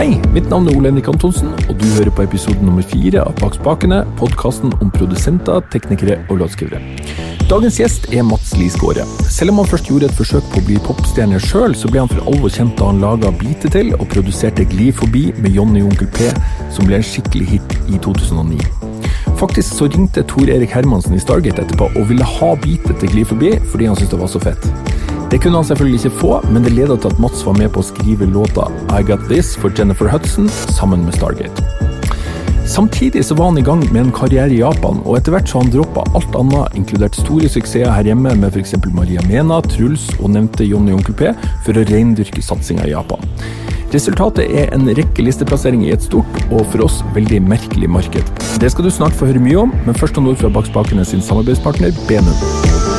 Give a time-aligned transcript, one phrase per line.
[0.00, 3.34] Hei, mitt navn er Ole Henrik Antonsen, og du hører på episode nummer fire av
[3.36, 6.80] Bak spakene, podkasten om produsenter, teknikere og låtskrivere.
[7.50, 9.04] Dagens gjest er Mats Lisgaarde.
[9.28, 12.08] Selv om han først gjorde et forsøk på å bli popstjerne sjøl, så ble han
[12.08, 16.08] for alvor kjent da han laga Bite til og produserte Gli forbi med Jonny Onkel
[16.16, 16.32] P,
[16.72, 18.56] som ble en skikkelig hit i 2009.
[19.36, 23.28] Faktisk så ringte Tor Erik Hermansen i Stargate etterpå og ville ha Bite til Gli
[23.34, 24.72] forbi fordi han syntes det var så fett.
[25.30, 27.84] Det kunne han selvfølgelig ikke få, men det leda til at Mats var med på
[27.84, 31.62] å skrive låta I Got This for Jennifer Hudson sammen med Stargate.
[32.66, 35.62] Samtidig så var han i gang med en karriere i Japan, og etter hvert så
[35.62, 38.74] han droppa alt annet, inkludert store suksesser her hjemme med f.eks.
[38.94, 41.30] Maria Mena, Truls og nevnte Johnny Onkel P,
[41.66, 43.22] for å reindyrke satsinga i Japan.
[43.94, 48.34] Resultatet er en rekke listeplasseringer i et stort og for oss veldig merkelig marked.
[48.62, 51.06] Det skal du snart få høre mye om, men først noen ord fra Bak spakene
[51.06, 52.89] sin samarbeidspartner Benum.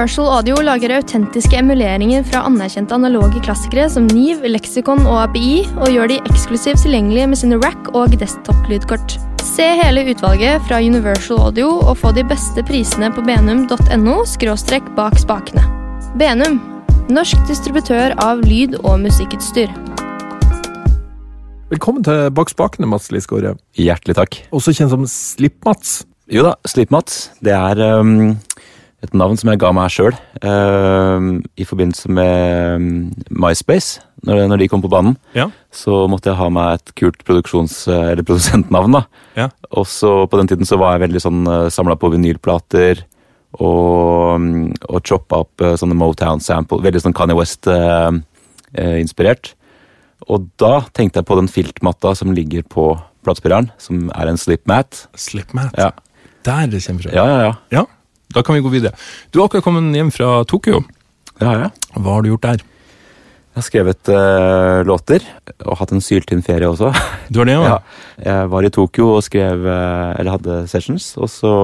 [0.00, 5.92] Universal Audio lager autentiske emuleringer fra anerkjente analoge klassikere som Niv, Lexicon og API, og
[5.92, 9.18] gjør de eksklusivt tilgjengelige med sine rack- og desktop-lydkort.
[9.44, 14.16] Se hele utvalget fra Universal Audio og få de beste prisene på benum.no–
[14.96, 15.68] bak spakene.
[16.16, 16.56] Benum,
[17.12, 19.68] norsk distributør av lyd- og musikkutstyr.
[21.68, 23.60] Velkommen til Bak spakene, Mats Lisgaard.
[23.76, 24.44] Hjertelig takk.
[24.48, 26.06] Også kjent som Slipp-Mats.
[26.32, 27.34] Jo da, Slipp-Mats.
[27.44, 28.38] Det er um,
[29.00, 30.12] et navn som jeg ga meg sjøl
[30.44, 31.20] uh,
[31.56, 34.00] i forbindelse med um, MySpace.
[34.28, 35.46] Når, når, de kom på banen, ja.
[35.72, 38.92] så måtte jeg ha meg et kult produksjons- eller produsentnavn.
[38.98, 39.02] da.
[39.38, 39.46] Ja.
[39.72, 42.94] Og så På den tiden så var jeg veldig sånn uh, samla på vinylplater
[43.58, 44.40] og,
[44.86, 46.84] og choppa opp uh, sånne Motown-sample.
[46.84, 49.44] Veldig sånn Kanye West-inspirert.
[50.28, 55.08] og da tenkte jeg på den filtmatta som ligger på platespilleren, som er en slipmat.
[55.16, 55.72] Slipmat?
[55.78, 55.90] Ja.
[56.44, 57.10] Der det kommer fra?
[57.16, 57.54] Ja, ja, ja.
[57.72, 57.84] ja.
[58.34, 58.94] Da kan vi gå videre.
[59.30, 60.84] Du har akkurat kommet hjem fra Tokyo.
[61.40, 61.70] Ja, ja.
[61.96, 62.60] Hva har du gjort der?
[63.50, 65.24] Jeg har skrevet uh, låter,
[65.66, 66.92] og hatt en syltynn ferie også.
[67.34, 67.80] Du har det, ja?
[68.28, 71.54] Jeg var i Tokyo og skrev, uh, eller hadde sessions, og så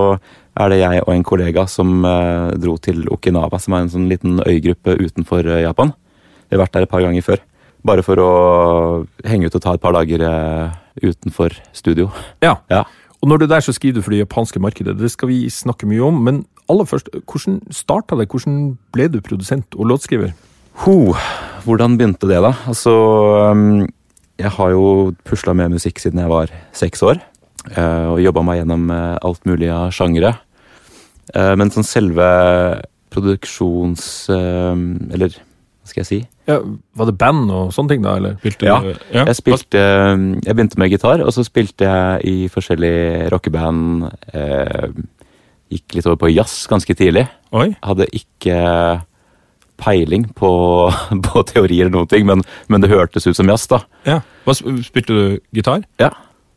[0.56, 4.08] er det jeg og en kollega som uh, dro til Okinawa, som er en sånn
[4.10, 5.92] liten øygruppe utenfor Japan.
[6.48, 7.44] Vi har vært der et par ganger før.
[7.86, 8.30] Bare for å
[9.28, 10.24] henge ut og ta et par dager
[11.04, 12.08] utenfor studio.
[12.42, 12.56] Ja.
[12.72, 12.82] ja.
[13.22, 14.96] Og når du er der, så skriver du for det japanske markedet.
[14.98, 16.18] Det skal vi snakke mye om.
[16.24, 18.28] Men aller først, hvordan starta det?
[18.30, 20.34] Hvordan ble du produsent og låtskriver?
[20.84, 21.14] Ho,
[21.64, 22.52] hvordan begynte det, da?
[22.68, 22.92] Altså,
[23.52, 23.86] um,
[24.36, 27.22] jeg har jo pusla med musikk siden jeg var seks år.
[27.72, 30.36] Uh, og jobba meg gjennom uh, alt mulig av sjangere.
[31.34, 32.28] Uh, men sånn selve
[33.14, 34.06] produksjons...
[34.28, 35.38] Eller
[35.86, 36.16] hva skal jeg si?
[36.50, 36.56] Ja,
[36.98, 38.16] var det band og sånne ting, da?
[38.18, 38.32] eller?
[38.42, 42.48] Spilte ja, du, ja, jeg spilte Jeg begynte med gitar, og så spilte jeg i
[42.50, 44.08] forskjellige rockeband.
[44.34, 44.88] Eh,
[45.72, 47.26] gikk litt over på jazz ganske tidlig.
[47.56, 47.70] Oi.
[47.84, 48.58] Hadde ikke
[49.80, 50.50] peiling på,
[51.28, 53.82] på teorier eller noen ting, men, men, det hørtes ut som jazz, da.
[54.08, 54.20] Ja.
[54.46, 55.84] Hva, spilte du gitar?
[56.02, 56.12] Ja.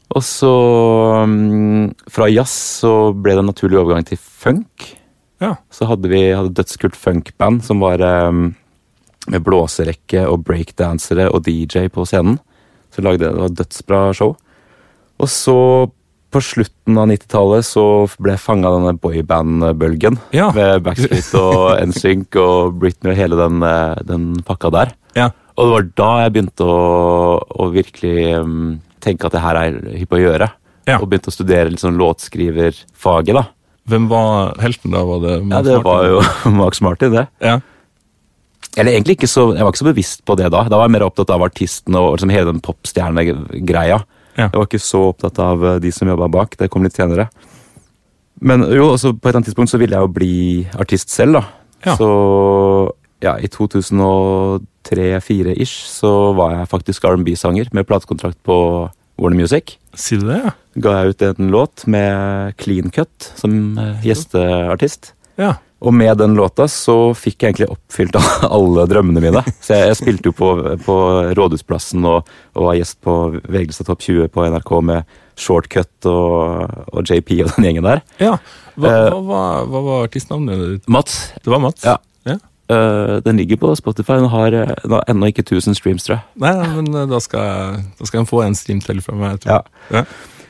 [0.10, 0.50] Og så
[1.22, 4.88] um, Fra jazz så ble det en naturlig overgang til funk.
[5.40, 5.56] Ja.
[5.72, 8.50] Så hadde vi hadde dødskult funkband som var um,
[9.30, 12.40] med blåserekke og breakdansere og DJ på scenen.
[12.90, 14.34] Så lagde det, det var dødsbra show.
[15.20, 15.58] Og så,
[16.30, 17.84] på slutten av 90-tallet, så
[18.22, 20.20] ble jeg fanga av denne boyband-bølgen.
[20.36, 20.50] Ja.
[20.56, 24.94] Med Backstreet og NSYNC og Britney og hele den, eh, den pakka der.
[25.18, 25.32] Ja.
[25.58, 26.84] Og det var da jeg begynte å,
[27.40, 30.52] å virkelig um, tenke at det her er hypp å gjøre.
[30.90, 31.00] Ja.
[31.00, 33.50] Og begynte å studere sånn låtskriverfaget, da.
[33.90, 35.02] Hvem var helten da?
[35.08, 35.90] Var det Max ja, det Martin?
[35.90, 37.26] var jo Max Martin, det.
[37.44, 37.58] Ja.
[38.78, 40.62] Eller egentlig ikke så, Jeg var ikke så bevisst på det da.
[40.70, 43.98] Da var jeg mer opptatt av artisten og liksom hele den popstjernegreia.
[44.40, 44.48] Ja.
[44.48, 46.50] Jeg var ikke så opptatt av eh, de som jobba bak.
[46.60, 47.26] Det kom litt senere.
[48.40, 50.36] Men jo, også på et eller annet tidspunkt så ville jeg jo bli
[50.80, 51.44] artist selv, da.
[51.90, 51.94] Ja.
[52.00, 52.10] Så
[53.24, 58.56] ja, i 2003-2004 ish så var jeg faktisk R&B-sanger med platekontrakt på
[59.20, 59.66] Warner Music.
[60.00, 60.52] Sier du det, ja?
[60.80, 65.02] Ga jeg ut en låt med Clean Cut som eh, gjesteartist.
[65.40, 65.52] Ja.
[65.80, 68.18] Og med den låta så fikk jeg egentlig oppfylt
[68.58, 69.44] alle drømmene mine.
[69.64, 70.52] Så jeg, jeg spilte jo på,
[70.84, 70.98] på
[71.38, 73.16] Rådhusplassen og, og, var gjest på
[73.48, 78.04] VG Topp 20 på NRK med Shortcut og, og, JP og den gjengen der.
[78.20, 78.36] Ja,
[78.76, 80.90] Hva, uh, hva, hva, hva var artistnavnet ditt?
[80.92, 81.22] Mats.
[81.40, 81.86] Det var Mats?
[81.88, 81.96] Ja.
[82.28, 82.36] ja.
[82.70, 84.20] Uh, den ligger på Spotify.
[84.20, 86.28] Den har, den har ennå ikke 1000 streams, tror jeg.
[86.44, 89.48] Nei, men da skal, da skal den få en stream til fra meg.
[89.48, 89.62] Ja.
[89.96, 90.04] ja.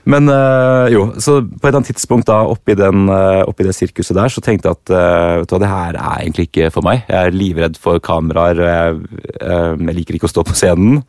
[0.08, 3.76] Men øh, jo, så på et eller annet tidspunkt da, oppi, den, øh, oppi det
[3.76, 6.70] sirkuset der, så tenkte jeg at øh, vet du hva, det her er egentlig ikke
[6.72, 7.04] for meg.
[7.10, 11.04] Jeg er livredd for kameraer, og jeg, jeg liker ikke å stå på scenen.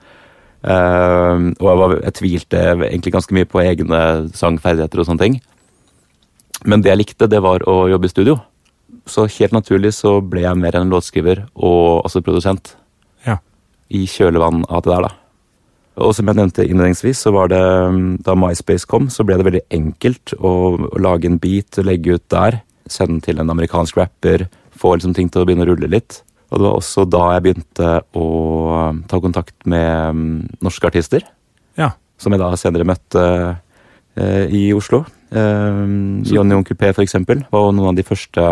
[0.61, 4.03] og jeg, var, jeg, tvilte egentlig ganske mye på egne
[4.37, 5.41] sangferdigheter og sånne ting.
[6.69, 8.37] Men det jeg likte, det var å jobbe i studio.
[9.09, 12.75] Så helt naturlig så ble jeg mer enn låtskriver og også produsent.
[13.25, 13.39] Ja.
[13.89, 15.20] I kjølvann av det der, da.
[16.01, 19.47] Og som jeg nevnte innledningsvis, så var det mm, da MySpace kom, så ble det
[19.47, 20.53] veldig enkelt å,
[20.89, 22.61] å lage en beat, legge ut der,
[22.91, 24.47] sende den til en amerikansk rapper,
[24.81, 26.23] få liksom ting til å begynne å rulle litt.
[26.51, 28.27] Og det var også da jeg begynte å
[28.91, 30.25] um, ta kontakt med um,
[30.65, 31.27] norske artister.
[31.79, 31.93] Ja.
[32.21, 33.23] Som jeg da senere møtte
[34.19, 35.05] eh, i Oslo.
[35.31, 35.85] Eh,
[36.27, 38.49] Johnny Onkel P, for eksempel, var noen av de første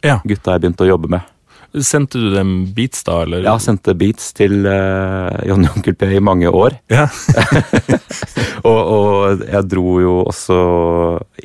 [0.00, 0.16] Ja.
[0.24, 1.28] gutta jeg begynte å jobbe med.
[1.86, 3.44] Sendte du dem beats, da, eller?
[3.46, 6.74] Ja, sendte beats til eh, Johnny Onkel P i mange år.
[6.90, 7.04] Ja.
[8.68, 10.58] og, og jeg dro jo også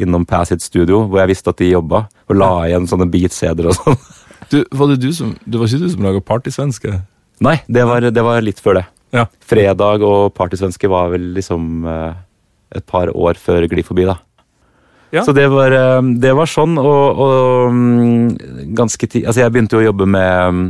[0.01, 3.71] innom Pass sitt studio, hvor jeg visste at de jobba, og la igjen sånne beats-cd-er
[3.73, 4.05] og sånn.
[4.45, 6.91] Du, var det du som Det var ikke du som laga partysvenske?
[7.41, 8.83] Nei, det var, det var litt før det.
[9.15, 9.25] Ja.
[9.43, 12.13] Fredag og Partysvenske var vel liksom uh,
[12.75, 14.17] et par år før Gli forbi, da.
[15.13, 15.23] Ja.
[15.25, 19.77] Så det var, eh, det var sånn, og, og mm, ganske tid Altså, jeg begynte
[19.77, 20.65] jo å jobbe med mm,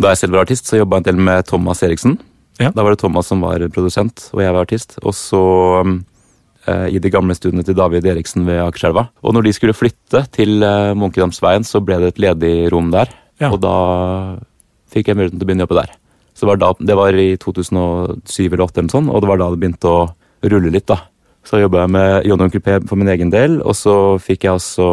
[0.00, 2.16] Da jeg selv var artist, så jobba jeg en del med Thomas Eriksen.
[2.58, 2.72] Ja.
[2.74, 4.96] Da var det Thomas som var produsent, og jeg var artist.
[5.02, 5.42] Og så
[5.86, 5.96] mm,
[6.70, 9.08] eh, i de gamle studiene til David Eriksen ved Akerselva.
[9.22, 13.10] Og når de skulle flytte til eh, Munkedamsveien, så ble det et ledig rom der.
[13.42, 13.52] Ja.
[13.52, 13.74] Og da
[14.90, 15.94] fikk jeg muligheten til å begynne å jobbe der.
[16.34, 19.40] Så det var, da, det var i 2007 eller 2008, eller sånn, og det var
[19.40, 20.02] da det begynte å
[20.46, 20.86] rulle litt.
[20.86, 21.00] da.
[21.48, 24.58] Så jobba jeg med John Onkel P for min egen del, og så fikk jeg
[24.58, 24.88] også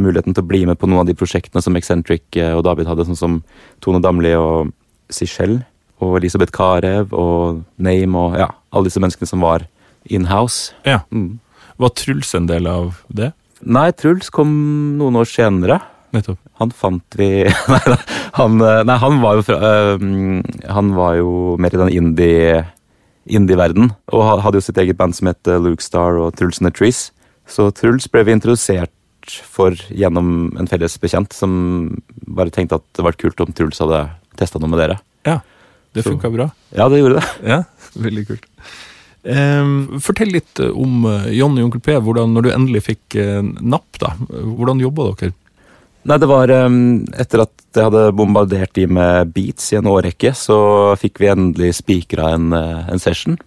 [0.00, 2.88] muligheten til å bli med på noen av de prosjektene som Eccentric eh, og David
[2.90, 3.36] hadde, sånn som
[3.84, 4.72] Tone Damli og
[5.12, 5.60] Sichelle
[6.02, 9.68] og Elisabeth Carew og Name og ja, alle disse menneskene som var
[10.10, 10.72] in-house.
[10.88, 11.04] Ja.
[11.14, 11.38] Mm.
[11.78, 13.30] Var Truls en del av det?
[13.62, 14.50] Nei, Truls kom
[14.98, 15.78] noen år senere.
[16.12, 16.40] Nettopp.
[16.60, 17.28] Han fant vi
[17.72, 17.98] Nei,
[18.36, 20.02] han, eh, nei, han var jo fra øh,
[20.74, 22.58] Han var jo mer i den indie
[23.30, 26.68] indie-verden, og hadde jo sitt eget band som het eh, Luke Star og Truls and
[26.68, 27.10] the Trees.
[27.48, 28.92] Så Truls ble vi introdusert
[29.46, 31.52] for gjennom en felles bekjent, som
[32.26, 34.04] bare tenkte at det var kult om Truls hadde
[34.38, 34.98] testa noe med dere.
[35.28, 35.40] Ja.
[35.92, 36.46] Det funka bra.
[36.72, 37.26] Ja, det gjorde det.
[37.52, 37.58] Ja,
[38.00, 38.48] veldig kult.
[39.22, 43.42] Um, fortell litt eh, om Jonny og Onkel P, hvordan, når du endelig fikk eh,
[43.44, 44.00] napp.
[44.02, 44.14] da.
[44.32, 45.36] Hvordan jobba dere?
[46.08, 50.32] Nei, det var um, Etter at jeg hadde bombardert de med beats i en årrekke,
[50.36, 50.56] så
[51.00, 53.38] fikk vi endelig spikra en, eh, en session.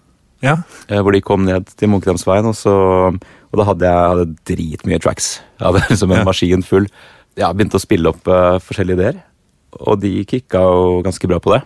[0.42, 0.56] Ja.
[0.90, 2.74] eh, Hvor de kom ned til Munkedamsveien, og, så,
[3.14, 5.28] og da hadde jeg hadde dritmye tracks.
[5.60, 6.26] Jeg hadde liksom en Ja.
[6.26, 6.88] maskin full.
[7.38, 9.20] Jeg begynte å spille opp uh, forskjellige ideer,
[9.84, 11.62] og de kicka jo ganske bra på det.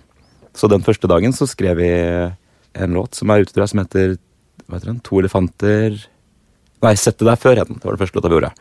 [0.57, 4.17] Så den første dagen så skrev vi en låt som er ute, jeg, som heter
[4.65, 4.99] hva heter den?
[5.05, 5.95] To elefanter
[6.83, 7.77] Nei, Sett det der før, het den.
[7.79, 8.51] Det var det første låta vi gjorde.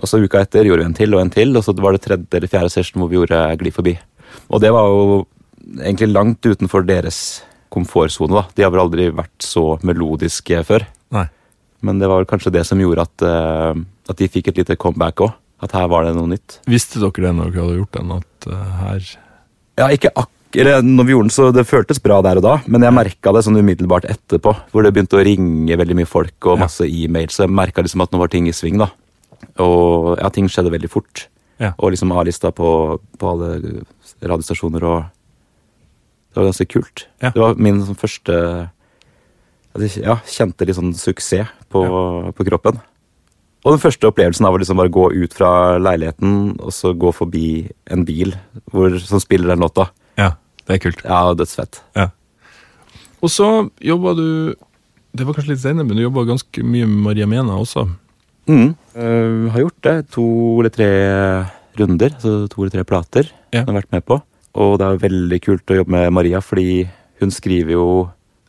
[0.00, 2.02] Og så uka etter gjorde vi en til og en til, og så var det
[2.06, 3.94] tredje eller fjerde session hvor vi gjorde Gli forbi.
[4.48, 5.26] Og det var jo
[5.78, 7.42] egentlig langt utenfor deres
[7.72, 8.46] komfortsone, da.
[8.56, 10.86] De har vel aldri vært så melodiske før.
[11.14, 11.26] Nei.
[11.82, 13.72] Men det var vel kanskje det som gjorde at, uh,
[14.08, 15.34] at de fikk et lite comeback òg.
[15.62, 16.58] At her var det noe nytt.
[16.66, 19.10] Visste dere det når dere hadde gjort den, at uh, her
[19.78, 22.58] Ja, ikke akkurat eller når vi gjorde den, så Det føltes bra der og da,
[22.68, 24.52] men jeg merka det sånn umiddelbart etterpå.
[24.72, 26.64] Hvor det begynte å ringe veldig mye folk og Ja.
[26.66, 27.32] masse e-mails.
[27.36, 28.76] Så jeg merka liksom at nå var ting i sving.
[28.76, 28.90] da.
[29.62, 31.26] Og ja, ting skjedde veldig fort.
[31.62, 31.72] Ja.
[31.78, 33.82] Og liksom A-lista på, på alle
[34.22, 35.02] radiostasjoner og
[36.32, 37.08] Det var ganske kult.
[37.20, 37.30] Ja.
[37.34, 38.36] Det var min sånn første
[39.72, 41.82] jeg ja, kjente litt sånn suksess på,
[42.36, 42.80] på kroppen.
[43.62, 47.12] Og den første opplevelsen av å liksom bare gå ut fra leiligheten og så gå
[47.14, 47.46] forbi
[47.94, 48.34] en bil
[48.74, 49.88] hvor, som spiller den låta.
[50.18, 50.32] Ja,
[50.66, 51.04] det er kult.
[51.06, 51.80] Ja, dødsfett.
[51.96, 52.10] Ja.
[53.22, 54.56] Og så jobba du
[55.12, 57.84] Det var kanskje litt senere, men du jobba ganske mye med Maria Mena også.
[58.50, 58.72] Mm.
[58.96, 59.96] Uh, har gjort det.
[60.16, 60.26] To
[60.60, 60.90] eller tre
[61.78, 63.30] runder, altså to eller tre plater.
[63.52, 63.62] Ja.
[63.62, 64.20] Hun har vært med på.
[64.62, 66.84] Og det er veldig kult å jobbe med Maria, fordi
[67.22, 67.86] hun skriver jo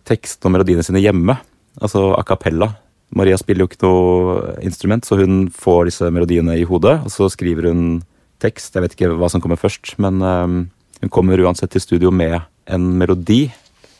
[0.07, 1.38] tekst og melodiene sine hjemme.
[1.79, 2.73] Altså a cappella.
[3.13, 7.29] Maria spiller jo ikke noe instrument, så hun får disse melodiene i hodet, og så
[7.31, 8.01] skriver hun
[8.43, 8.73] tekst.
[8.73, 10.55] Jeg vet ikke hva som kommer først, men eh,
[11.03, 13.45] hun kommer uansett til studio med en melodi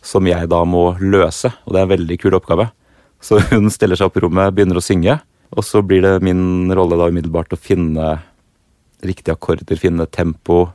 [0.03, 2.67] som jeg da må løse, og det er en veldig kul oppgave.
[3.23, 5.19] Så hun stiller seg opp i rommet, begynner å synge,
[5.53, 8.15] og så blir det min rolle da umiddelbart å finne
[9.03, 10.67] riktige akkorder, finne tempo,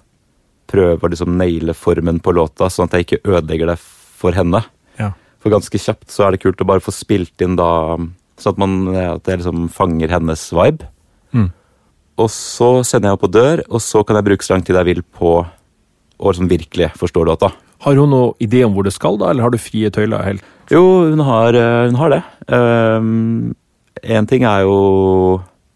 [0.68, 4.62] prøve å liksom naile formen på låta, sånn at jeg ikke ødelegger det for henne.
[5.00, 5.12] Ja.
[5.40, 7.70] For ganske kjapt så er det kult å bare få spilt inn da,
[8.38, 10.90] sånn at, man, at jeg liksom fanger hennes vibe.
[11.32, 11.48] Mm.
[12.18, 14.78] Og så sender jeg henne på dør, og så kan jeg bruke så lang tid
[14.78, 17.52] jeg vil på å liksom virkelig forstå låta.
[17.86, 20.46] Har hun noen idé om hvor det skal, da, eller har du frie tøyler helt?
[20.68, 20.82] Jo,
[21.12, 22.22] hun har, eh, hun har det.
[22.50, 23.54] Um,
[24.02, 24.76] en ting er jo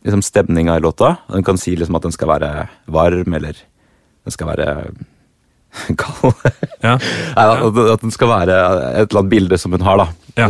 [0.04, 1.16] liksom stemninga i låta.
[1.32, 2.52] Den kan si liksom at den skal være
[2.86, 3.56] varm, eller
[4.24, 4.68] den skal være
[6.00, 6.34] kald.
[6.82, 6.98] Ja.
[7.36, 8.56] At, den skal være
[8.92, 10.08] et eller annet bilde som hun har, da.
[10.36, 10.48] Ja.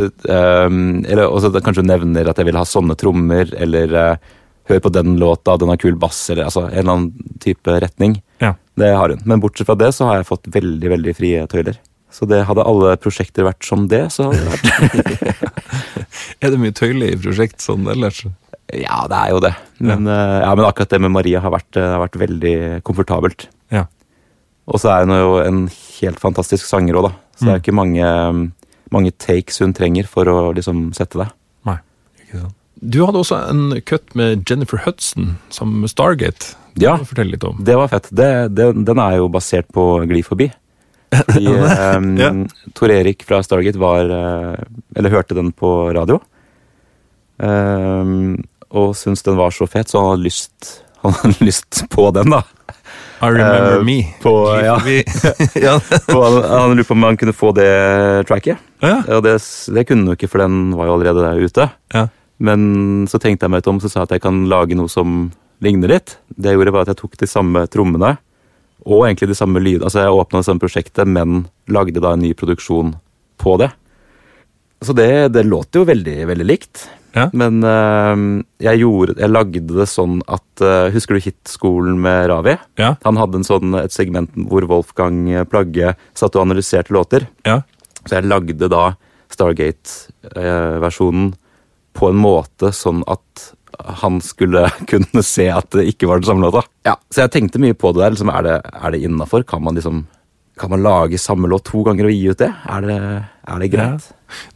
[0.67, 4.31] Um, eller også kanskje hun nevner at jeg vil ha sånne trommer, eller uh,
[4.71, 8.13] Hør på den låta, den har kul bass, eller altså en eller annen type retning.
[8.39, 8.53] Ja.
[8.79, 9.25] Det har hun.
[9.27, 11.81] Men bortsett fra det så har jeg fått veldig, veldig frie tøyler.
[12.13, 15.49] Så det hadde alle prosjekter vært som det, så hadde det vært
[16.43, 18.25] Er det mye tøylig i prosjekt sånn ellers?
[18.73, 19.53] Ja, det er jo det.
[19.81, 20.45] Men, ja.
[20.45, 22.55] ja, men akkurat det med Maria har vært, eh, har vært veldig
[22.87, 23.47] komfortabelt.
[23.73, 23.87] Ja.
[24.71, 27.13] Og så er hun jo en helt fantastisk sanger òg, da.
[27.37, 28.09] Så det er jo ikke mange,
[28.95, 31.29] mange takes hun trenger for å liksom sette det.
[31.69, 31.79] Nei,
[32.23, 32.59] ikke sant.
[32.83, 36.57] Du hadde også en cut med Jennifer Hudson sammen med Stargate.
[36.81, 36.97] Ja.
[36.99, 37.61] Litt om.
[37.63, 38.09] Det var fett.
[38.11, 40.49] Det, det, den er jo basert på Gli forbi.
[41.13, 41.45] Fordi,
[42.23, 42.31] Ja.
[42.79, 44.63] Tor Erik fra Stargate var eh,
[44.97, 46.21] Eller hørte den på radio.
[47.43, 48.37] Um,
[48.73, 50.69] og syntes den var så fet, så han hadde lyst,
[51.03, 52.43] han hadde lyst på den, da.
[53.23, 53.97] I remember uh, me.
[54.23, 54.77] på- ja.
[55.67, 55.77] Ja.
[56.09, 57.69] på, han, han lurte på om han kunne få det
[58.31, 58.59] tracket.
[58.83, 58.97] ja.
[59.15, 59.37] Og det,
[59.75, 61.69] det kunne han jo ikke, for den var jo allerede der ute.
[61.95, 62.07] Ja.
[62.43, 64.91] Men så tenkte jeg meg litt om, så sa jeg at jeg kan lage noe
[64.91, 65.29] som
[65.63, 66.17] ligner litt.
[66.35, 68.17] Det jeg gjorde var at jeg tok de samme trommene,
[68.83, 69.87] og egentlig de samme lydene.
[69.87, 72.97] Altså jeg åpna det samme prosjektet, men lagde da en ny produksjon
[73.43, 73.71] på det.
[74.83, 76.89] Så det, det låter jo veldig, veldig likt.
[77.13, 77.29] Ja.
[77.37, 78.17] Men uh,
[78.63, 82.57] jeg, gjorde, jeg lagde det sånn at uh, Husker du Hitskolen med Ravi?
[82.81, 82.95] Ja.
[83.05, 87.29] Han hadde en sånn, et segment hvor Wolfgang Plagge satt og analyserte låter.
[87.49, 87.61] ja.
[88.03, 88.97] Så jeg lagde da
[89.31, 91.29] Stargate-versjonen
[91.95, 93.53] på en måte sånn at
[94.03, 96.65] han skulle kunne se at det ikke var den samme låta.
[96.87, 98.17] Ja, Så jeg tenkte mye på det der.
[98.17, 99.47] Liksom, er det, er det innafor?
[99.49, 100.05] Kan man liksom
[100.61, 102.51] kan man lage samme låt to ganger og gi ut det?
[102.69, 102.99] Er det,
[103.49, 104.11] er det greit?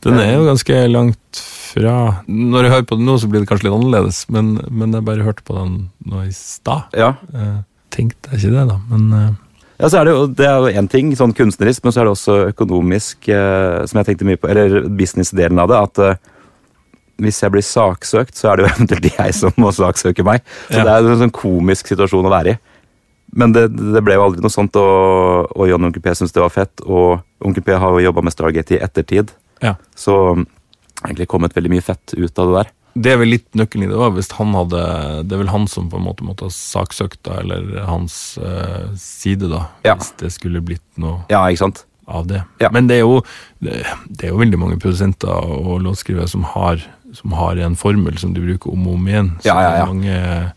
[0.04, 1.94] Den er jo ganske langt fra
[2.28, 5.06] Når jeg hører på den nå, så blir det kanskje litt annerledes, men, men jeg
[5.08, 5.72] bare hørte på den
[6.06, 6.92] nå i stad.
[6.96, 7.14] Ja.
[7.32, 7.58] Eh,
[7.92, 9.34] tenkte jeg ikke det, da, men eh,
[9.76, 12.08] ja, så er det jo det er jo én ting, sånn kunstnerisk, men så er
[12.08, 16.22] det også økonomisk, eh, som jeg tenkte mye på, eller businessdelen av det, at eh,
[17.22, 20.42] hvis jeg blir saksøkt, så er det jo eventuelt jeg som må saksøke meg.
[20.68, 20.84] Så Ja.
[20.88, 22.58] det er en sånn komisk situasjon å være i.
[23.36, 26.40] Men det, det ble jo aldri noe sånt, og, og John Onkel P syntes det
[26.44, 26.84] var fett.
[26.86, 29.32] Og Onkel P har jo jobba med Stargate i ettertid,
[29.64, 29.74] ja.
[29.98, 30.44] så um,
[31.04, 32.70] egentlig kommet veldig mye fett ut av det der.
[32.96, 34.78] Det er vel litt nøkkelen i det òg, hvis han hadde
[35.28, 38.86] Det er vel han som på en måte måtte ha saksøkt, da, eller hans eh,
[38.96, 39.66] side, da.
[39.84, 39.98] Ja.
[40.00, 41.82] Hvis det skulle blitt noe Ja, ikke sant?
[42.06, 42.38] av det.
[42.62, 42.68] Ja.
[42.72, 43.18] Men det er, jo,
[43.60, 46.78] det, det er jo veldig mange produsenter og låtskrivere som har,
[47.16, 49.32] som har en formel som de bruker om og om igjen.
[49.40, 49.86] Så Ja, ja, ja.
[49.88, 50.52] Mange,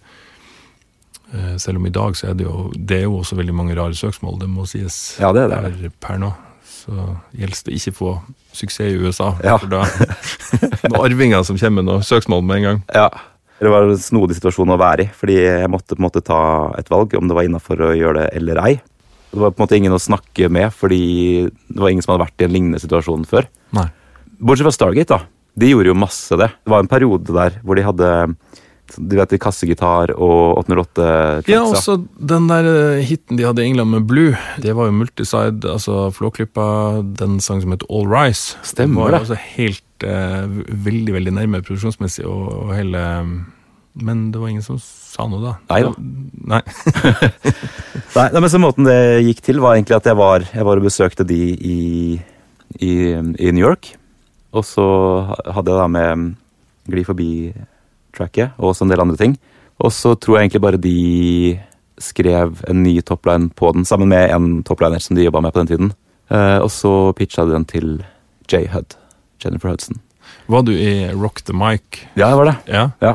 [1.34, 3.76] eh, selv om i dag så er det jo Det er jo også veldig mange
[3.78, 5.74] rare søksmål, det må sies Ja, det er det.
[5.80, 6.34] per, per nå.
[6.66, 6.94] Så
[7.38, 8.14] gjelder det ikke få
[8.56, 9.34] suksess i USA.
[9.44, 9.58] Ja.
[9.62, 9.84] For da
[10.90, 12.80] noen arvinger som kommer med noe søksmål med en gang.
[12.96, 13.10] Ja.
[13.60, 16.40] Det var en snodig situasjon å være i, fordi jeg måtte på en måte ta
[16.80, 18.78] et valg om det var innafor å gjøre det eller ei.
[19.30, 21.02] Det var på en måte ingen å snakke med, fordi
[21.68, 23.50] det var ingen som hadde vært i en lignende situasjon før.
[23.76, 23.84] Nei.
[24.40, 25.28] Bortsett fra Stargate, da.
[25.60, 26.52] De gjorde jo masse det.
[26.64, 28.10] Det var en periode der hvor de hadde
[28.98, 31.52] du vet, kassegitar og 808-tracksa.
[31.52, 31.98] Ja, også
[32.32, 34.34] den der eh, hiten de hadde i England med Blue.
[34.62, 36.66] Det var jo multiside, altså Flåklypa,
[37.20, 38.58] den sang som het All Rise.
[38.66, 39.22] Stemmer var det.
[39.26, 40.50] Altså helt eh,
[40.90, 43.04] veldig, veldig nærme produksjonsmessig og, og hele
[44.00, 45.56] Men det var ingen som sa noe da.
[45.70, 45.94] Nei da.
[46.56, 46.62] Nei.
[48.18, 50.82] Nei, nei, men så Måten det gikk til, var egentlig at jeg var, jeg var
[50.82, 51.80] og besøkte de i,
[52.80, 53.94] i, i New York.
[54.56, 54.86] Og så
[55.46, 56.36] hadde jeg da med
[56.90, 59.36] Gli forbi-tracket og også en del andre ting.
[59.80, 61.60] Og så tror jeg egentlig bare de
[62.00, 65.62] skrev en ny topline på den, sammen med en topliner som de jobba med på
[65.62, 65.92] den tiden.
[66.32, 67.90] Eh, og så pitcha de den til
[68.50, 68.66] J.
[68.74, 68.96] Hud.
[69.44, 70.00] Jennifer Hudson.
[70.50, 72.04] Var du i Rock the Mic?
[72.16, 72.56] Ja, det var det.
[72.68, 72.86] Ja.
[73.04, 73.14] Ja.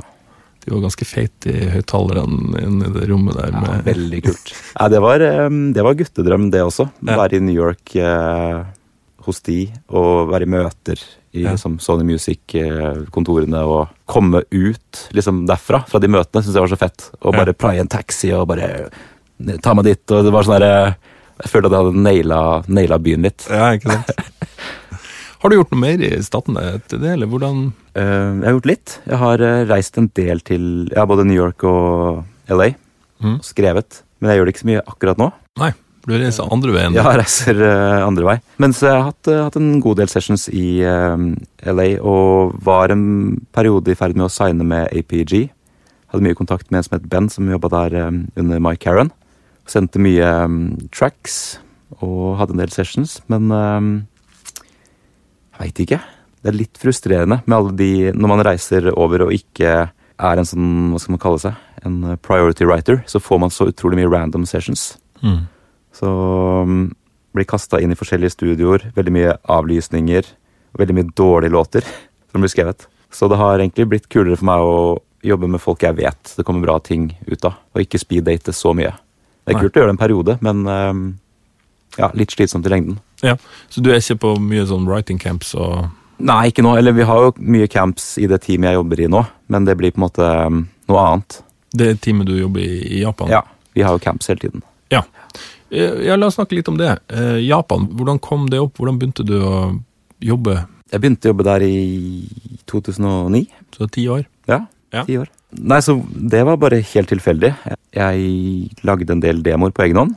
[0.64, 3.52] De var ganske feite i høyttalerne inne i det rommet der.
[3.52, 4.54] Ja, veldig kult.
[4.78, 6.88] Ja, det, var, eh, det var guttedrøm, det også.
[7.04, 8.64] Være i New York eh,
[9.26, 11.52] hos de, og være i møter i Ja.
[11.54, 16.78] liksom, Sony Music-kontorene, og komme ut liksom, derfra, fra de møtene, syns jeg var så
[16.78, 17.10] fett.
[17.22, 17.40] Og Ja.
[17.44, 18.90] bare praie en taxi og bare
[19.60, 20.10] ta meg dit.
[20.10, 20.96] Og det var sånn derre
[21.42, 23.44] Jeg følte at jeg hadde naila, naila byen litt.
[23.50, 24.10] Ja, ikke sant?
[25.42, 28.68] Har du gjort noe mer i staten etter det, eller hvordan uh, jeg har gjort
[28.70, 28.92] litt.
[29.04, 32.70] Jeg har eh, reist en del til ja, både New York og LA.
[33.20, 33.34] Mm.
[33.40, 33.98] Og skrevet.
[34.20, 35.28] Men jeg gjør det ikke så mye akkurat nå.
[35.58, 35.72] Nei,
[36.04, 36.96] du reiser andre veien.
[36.96, 38.36] Ja, jeg reiser uh, andre vei.
[38.62, 41.16] Men så har hatt, uh, hatt en god del sessions i uh,
[41.64, 43.04] LA, og var en
[43.56, 45.48] periode i ferd med å signe med APG.
[46.12, 49.10] Hadde mye kontakt med en som het Ben, som jobba der eh, under Mike Caron.
[49.66, 50.58] Sendte mye um,
[50.94, 51.58] tracks
[52.04, 53.48] og hadde en del sessions, men
[55.54, 55.98] jeg veit ikke.
[56.44, 60.46] Det er litt frustrerende med alle de Når man reiser over og ikke er en
[60.46, 63.98] sånn, hva skal man kalle seg, en eh, priority writer, så får man så utrolig
[64.00, 64.94] mye random sessions.
[65.22, 65.44] Mm.
[65.94, 66.10] Så
[66.66, 66.88] um,
[67.34, 68.88] blir kasta inn i forskjellige studioer.
[68.96, 70.28] Veldig mye avlysninger.
[70.78, 71.86] Veldig mye dårlige låter
[72.32, 72.88] som blir skrevet.
[73.14, 74.78] Så det har egentlig blitt kulere for meg å
[75.24, 78.74] jobbe med folk jeg vet det kommer bra ting ut av, og ikke speeddate så
[78.76, 78.90] mye.
[79.44, 80.98] Det er kult å gjøre det en periode, men eh,
[82.00, 82.98] ja, litt slitsomt i lengden.
[83.24, 83.36] Ja,
[83.72, 85.86] Så du er ikke på mye sånn writing camps og
[86.24, 86.76] Nei, ikke nå.
[86.78, 89.74] Eller vi har jo mye camps i det teamet jeg jobber i nå, men det
[89.80, 91.40] blir på en måte um, noe annet.
[91.74, 93.32] det teamet du jobber i i Japan?
[93.32, 93.40] Ja,
[93.74, 94.62] vi har jo camps hele tiden.
[94.94, 95.02] Ja.
[95.70, 96.90] Ja, La oss snakke litt om det.
[97.08, 98.76] Eh, Japan, hvordan kom det opp?
[98.78, 99.54] Hvordan begynte du å
[100.22, 100.58] jobbe?
[100.92, 102.28] Jeg begynte å jobbe der i
[102.70, 103.46] 2009.
[103.74, 104.26] Så ti år?
[104.48, 105.04] Ja, Ja.
[105.04, 105.28] ti år.
[105.56, 107.54] Nei, så det var bare helt tilfeldig.
[107.94, 110.16] Jeg lagde en del demoer på egen hånd.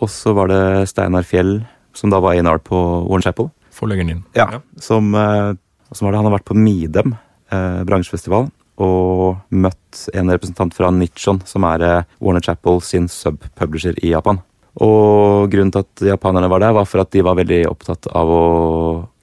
[0.00, 2.76] Og så var det Steinar Fjell, som da var A&R på
[3.08, 3.50] Warren Chapel.
[3.72, 4.24] Forleggeren din?
[4.34, 4.60] Ja.
[4.78, 5.54] Som, eh,
[5.92, 7.16] som var det, han har vært på Midem
[7.52, 8.50] eh, bransjefestival
[8.82, 14.42] og møtt en representant fra Nichon, som er eh, Warner Chapel sin sub-publisher i Japan.
[14.84, 18.28] Og grunnen til at japanerne var der, var for at de var veldig opptatt av
[18.28, 18.44] å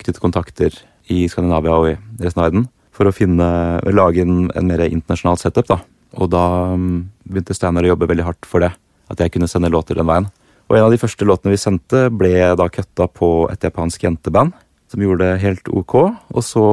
[0.01, 0.79] knytte kontakter
[1.13, 2.69] i Skandinavia og i resten av verden.
[2.93, 3.47] For å finne,
[3.93, 5.69] lage en, en mer internasjonal setup.
[5.69, 5.79] da.
[6.17, 6.45] Og da
[6.77, 6.97] mm,
[7.29, 8.73] begynte Steinar å jobbe veldig hardt for det.
[9.13, 10.29] At jeg kunne sende låter den veien.
[10.69, 14.53] Og en av de første låtene vi sendte, ble da cutta på et japansk jenteband.
[14.93, 15.95] Som gjorde det helt ok.
[16.37, 16.63] Og så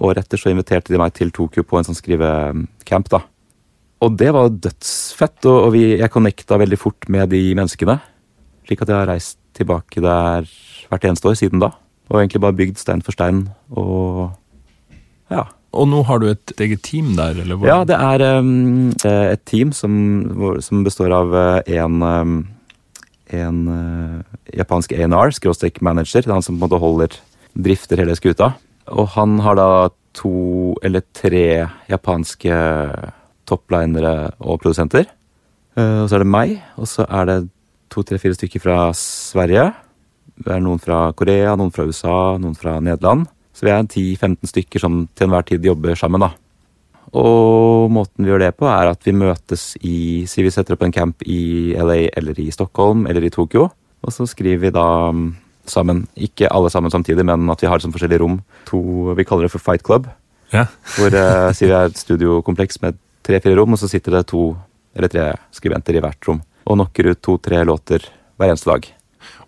[0.00, 3.10] året etter så inviterte de meg til Tokyo på en sånn skrivecamp.
[3.12, 3.20] da.
[4.00, 7.98] Og det var dødsfett, og, og vi, jeg connecta veldig fort med de menneskene.
[8.64, 10.48] Slik at jeg har reist tilbake der
[10.88, 11.74] hvert eneste år siden da.
[12.08, 13.44] Og egentlig bare bygd stein for stein.
[13.76, 14.30] Og
[15.30, 15.44] ja.
[15.70, 17.36] Og nå har du et eget team der?
[17.44, 17.58] eller?
[17.60, 17.68] hva?
[17.68, 19.92] Ja, det er um, et team som,
[20.64, 22.40] som består av eh, en, um,
[23.30, 26.24] en uh, japansk A&R, skråstrek manager.
[26.24, 27.14] Er han som på en måte holder,
[27.54, 28.52] drifter hele skuta.
[28.90, 29.70] Og han har da
[30.16, 32.54] to eller tre japanske
[33.48, 35.06] topplinere og produsenter.
[35.78, 37.38] Eh, og så er det meg, og så er det
[37.90, 39.70] to, tre, fire stykker fra Sverige.
[40.40, 43.26] Det er noen fra Korea, noen fra USA, noen fra Nederland.
[43.54, 46.30] Så vi er 10-15 stykker som til enhver tid jobber sammen, da.
[47.10, 50.84] Og måten vi gjør det på, er at vi møtes i Si vi setter opp
[50.86, 53.66] en camp i LA eller i Stockholm eller i Tokyo.
[54.00, 54.86] Og så skriver vi da
[55.70, 58.40] sammen, ikke alle sammen samtidig, men at vi har sånn forskjellige rom.
[58.70, 58.80] To,
[59.16, 60.08] Vi kaller det for Fight Club.
[60.54, 60.66] Ja.
[60.96, 64.52] Hvor eh, si vi er et studiokompleks med tre-fire rom, og så sitter det to
[64.96, 66.40] eller tre skribenter i hvert rom.
[66.66, 68.04] Og knocker ut to-tre låter
[68.38, 68.88] hver eneste dag.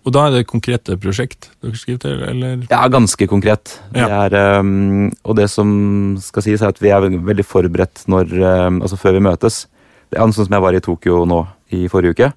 [0.02, 2.64] Og da er det konkrete prosjekt dere skriver til, eller?
[2.70, 3.76] Ja, ganske konkret.
[3.94, 4.08] Ja.
[4.08, 5.68] Det er, um, og det som
[6.22, 9.64] skal sies, er at vi er veldig forberedt når, um, altså før vi møtes.
[10.10, 12.32] Det er sånn som jeg var i Tokyo nå i forrige uke,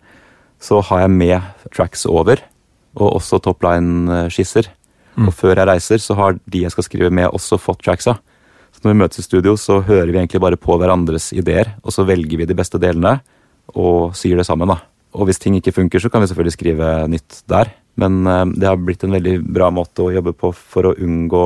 [0.62, 2.40] så har jeg med tracks over,
[2.96, 4.72] og også topline-skisser.
[5.16, 5.30] Mm.
[5.30, 8.18] Og før jeg reiser, så har de jeg skal skrive med, også fått tracksa.
[8.76, 11.96] Så når vi møtes i studio, så hører vi egentlig bare på hverandres ideer, og
[11.96, 13.18] så velger vi de beste delene
[13.74, 14.68] og syr det sammen.
[14.68, 14.82] da.
[15.16, 17.72] Og hvis ting ikke funker, så kan vi selvfølgelig skrive nytt der.
[17.96, 21.46] Men eh, det har blitt en veldig bra måte å jobbe på for å unngå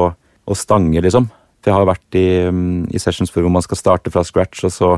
[0.49, 1.29] å stange, liksom.
[1.59, 4.73] For jeg har vært i, mm, i sessions hvor man skal starte fra scratch, og
[4.73, 4.91] så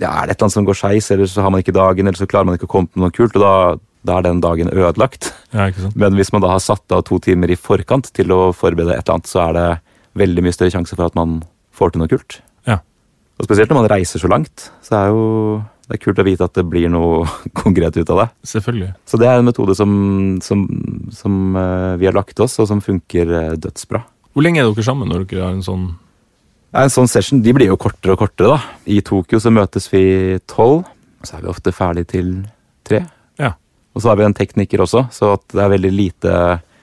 [0.00, 2.08] ja, er det et eller annet som går skeis, eller så har man ikke dagen,
[2.08, 3.54] eller så klarer man ikke å komme på noe kult, og da,
[4.04, 5.32] da er den dagen ødelagt.
[5.54, 5.70] Ja?
[5.96, 9.04] Men hvis man da har satt av to timer i forkant til å forberede et
[9.04, 9.68] eller annet, så er det
[10.20, 11.40] veldig mye større sjanse for at man
[11.74, 12.38] får til noe kult.
[12.68, 12.80] Ja.
[13.40, 15.24] Og spesielt når man reiser så langt, så er jo
[15.84, 17.24] det er kult å vite at det blir noe
[17.62, 18.28] konkret ut av det.
[18.54, 18.92] Selvfølgelig.
[19.08, 19.90] Så det er en metode som,
[20.44, 20.64] som,
[21.12, 24.00] som eh, vi har lagt oss, og som funker eh, dødsbra.
[24.34, 25.92] Hvor lenge er dere sammen når dere har en sånn
[26.74, 28.56] en sånn session de blir jo kortere og kortere.
[28.56, 28.78] da.
[28.90, 30.82] I Tokyo så møtes vi tolv,
[31.22, 32.32] så er vi ofte ferdig til
[32.82, 33.04] tre.
[33.94, 36.32] Og så har vi en tekniker også, så at det er veldig lite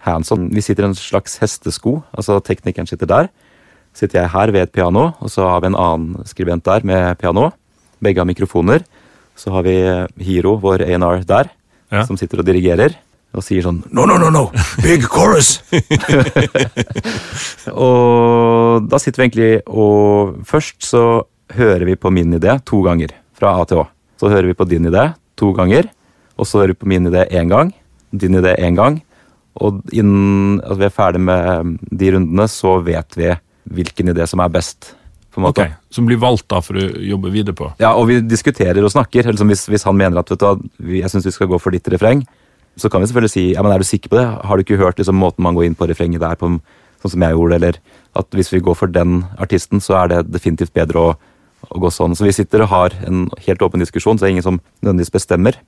[0.08, 0.48] hands on.
[0.50, 3.28] Vi sitter i en slags hestesko, altså teknikeren sitter der.
[3.94, 7.18] Sitter jeg her ved et piano, og så har vi en annen skribent der med
[7.20, 7.50] piano.
[8.02, 8.86] Begge har mikrofoner.
[9.36, 9.76] Så har vi
[10.24, 11.52] Hiro, vår A&R, der,
[11.92, 12.06] Ja.
[12.08, 12.96] som sitter og dirigerer.
[13.36, 14.46] Og sier sånn No, no, no, no!
[14.84, 15.60] Big chorus!
[17.72, 21.04] og da sitter vi egentlig og Først så
[21.56, 23.12] hører vi på min idé to ganger.
[23.36, 23.88] Fra A til Å.
[24.20, 25.90] Så hører vi på din idé to ganger.
[26.40, 27.74] Og så hører vi på min idé én gang.
[28.12, 29.02] Din idé én gang.
[29.60, 33.32] Og innen at vi er ferdig med de rundene, så vet vi
[33.72, 34.96] hvilken idé som er best.
[35.32, 35.64] på en måte.
[35.64, 37.70] Ok, Som blir valgt da for å jobbe videre på?
[37.80, 39.24] Ja, og vi diskuterer og snakker.
[39.24, 41.88] Liksom hvis, hvis han mener at vet du, jeg syns vi skal gå for ditt
[41.88, 42.26] refreng,
[42.76, 44.28] så kan vi selvfølgelig si ja, men er du sikker på det?
[44.28, 46.52] Har du ikke hørt liksom, måten man går inn på refrenget der, på,
[47.00, 47.60] sånn som jeg gjorde?
[47.60, 47.80] Eller
[48.20, 51.16] at hvis vi går for den artisten, så er det definitivt bedre å,
[51.68, 52.16] å gå sånn.
[52.16, 55.16] Så vi sitter og har en helt åpen diskusjon, så det er ingen som nødvendigvis
[55.16, 55.60] bestemmer.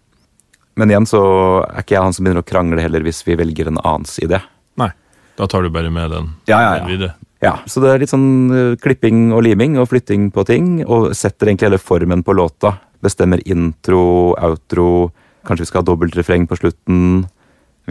[0.80, 1.22] Men igjen så
[1.68, 4.40] er ikke jeg han som begynner å krangle heller hvis vi velger en annens idé.
[4.82, 4.90] Nei.
[5.38, 6.88] Da tar du bare med den Ja, ja, ja.
[6.90, 7.14] videre.
[7.44, 11.12] Ja, så det er litt sånn eh, klipping og liming og flytting på ting, og
[11.18, 12.78] setter egentlig hele formen på låta.
[13.04, 15.12] Bestemmer intro, outro,
[15.44, 17.26] kanskje vi skal ha dobbeltrefreng på slutten.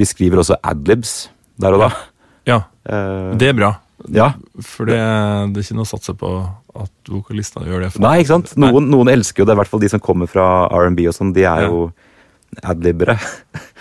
[0.00, 1.28] Vi skriver også adlibs
[1.60, 1.90] der og da.
[2.48, 3.68] Ja, Eh, det er bra.
[4.10, 4.32] Ja.
[4.58, 6.30] For det, det er ikke noe å satse på
[6.74, 7.90] at vokalistene gjør det.
[8.02, 8.56] Nei, ikke sant?
[8.58, 11.30] Noen, noen elsker jo det, i hvert fall de som kommer fra R&B og sånn.
[11.36, 11.70] De er Ja.
[12.52, 13.16] Jo adlibbere,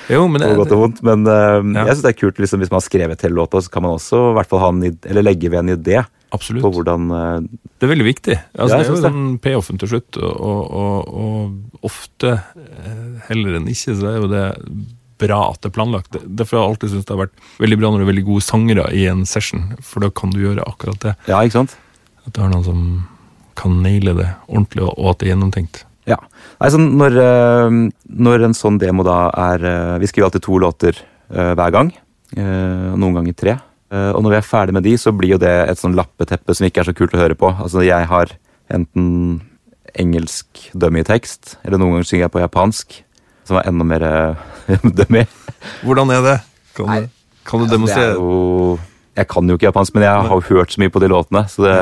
[0.09, 1.01] Jo, men det, godt og vondt.
[1.05, 1.85] Men eh, Ja.
[1.85, 3.97] jeg syns det er kult liksom, hvis man har skrevet hele låta, så kan man
[3.97, 5.99] også i hvert fall ha en, eller legge ved en idé
[6.31, 6.63] absolutt.
[6.63, 8.37] på hvordan eh, Det er veldig viktig.
[8.57, 9.03] Altså, Ja, det er jo det.
[9.11, 14.31] sånn payoffen til slutt, og, og, og, ofte eh, heller enn ikke, så er jo
[14.31, 14.47] det
[15.21, 16.17] bra at det er planlagt.
[16.25, 18.41] Derfor har jeg alltid syntes det har vært veldig bra når det er veldig gode
[18.47, 21.13] sangere i en session, for da kan du gjøre akkurat det.
[21.29, 21.77] Ja, ikke sant?
[22.25, 22.81] At du har noen som
[23.61, 25.83] kan naile det ordentlig, og at det er gjennomtenkt.
[26.11, 26.17] Ja.
[26.73, 27.75] Sånn, når, eh,
[28.27, 30.97] når en sånn demo da er eh, Vi skriver alltid to låter
[31.31, 31.91] eh, hver gang.
[32.35, 33.53] eh, og noen ganger tre.
[33.91, 36.55] Eh, og når vi er ferdig med de, så blir jo det et sånn lappeteppe
[36.55, 37.49] som ikke er så kult å høre på.
[37.63, 38.33] Altså, jeg har
[38.71, 39.41] enten
[39.99, 42.99] engelsk dummy-tekst, eller noen ganger synger jeg på japansk,
[43.47, 44.05] som er enda mer
[45.01, 45.25] dummy.
[45.83, 46.37] Hvordan er det?
[46.77, 47.11] Kan, Nei, du,
[47.49, 48.13] kan du Altså, det demonstrere?
[48.13, 48.79] er jo,
[49.19, 51.43] jeg kan jo ikke japansk, men jeg har jo hørt så mye på de låtene.
[51.51, 51.75] Så det,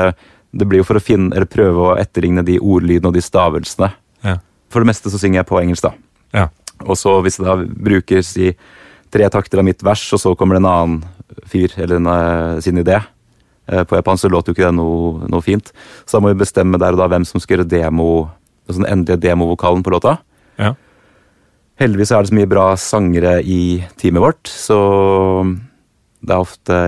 [0.50, 3.92] det blir jo for å finne, eller prøve å etterligne de ordlydene og de stavelsene.
[4.26, 4.38] Ja.
[4.70, 5.92] For det meste så synger jeg på engelsk, da.
[6.36, 6.48] Ja.
[6.86, 8.52] Og så hvis jeg da bruker si,
[9.10, 12.60] tre takter av mitt vers, og så kommer det en annen fyr eller en, eh,
[12.64, 15.72] sin idé eh, på japansk, så låter jo ikke det noe, noe fint.
[16.06, 18.28] Så da må vi bestemme der og da hvem som skal gjøre demo,
[18.68, 20.18] altså den endelige demovokalen på låta.
[20.60, 20.74] Ja.
[21.80, 24.78] Heldigvis er det så mye bra sangere i teamet vårt, så
[26.20, 26.80] det er ofte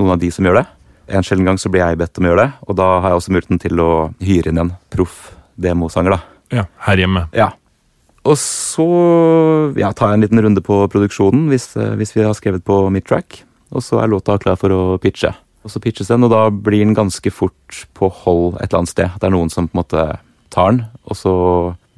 [0.00, 0.66] noen av de som gjør det.
[1.12, 3.20] En sjelden gang så blir jeg bedt om å gjøre det, og da har jeg
[3.20, 3.90] også muligheten til å
[4.24, 6.31] hyre inn en proff demosanger, da.
[6.52, 6.66] Ja.
[6.86, 7.26] Her hjemme.
[7.36, 7.50] Ja.
[8.24, 8.84] Og så
[9.80, 12.76] ja, tar jeg en liten runde på produksjonen hvis, eh, hvis vi har skrevet på
[12.94, 13.40] midtrack.
[13.72, 15.32] Og så er låta klar for å pitche.
[15.64, 18.92] Og så pitches den, og da blir den ganske fort på hold et eller annet
[18.92, 19.10] sted.
[19.18, 20.04] Det er noen som på en måte
[20.52, 21.32] tar den, og så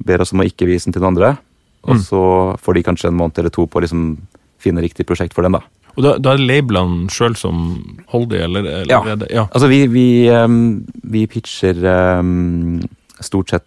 [0.05, 1.37] ber oss om å ikke vise den til noen andre.
[1.85, 2.01] Og Mm.
[2.01, 2.21] så
[2.61, 4.17] får de kanskje en måned eller to på å liksom
[4.59, 5.61] finne riktig prosjekt for den, da.
[5.97, 7.57] Og da, da er labelene sjøl som
[8.09, 9.15] holder det, eller, eller Ja.
[9.15, 9.45] det Ja.
[9.53, 11.75] Altså, vi, vi, um, vi pitcher
[12.19, 12.81] um,
[13.21, 13.63] stort sett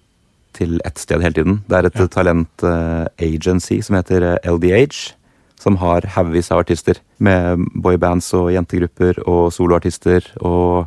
[0.59, 1.61] til ett sted hele tiden.
[1.71, 2.07] Det er et Ja.
[2.11, 5.15] talent eh, agency som heter eh, LDH,
[5.59, 6.99] som har haugvis av artister.
[7.19, 10.27] Med boybands og jentegrupper og soloartister.
[10.43, 10.87] Og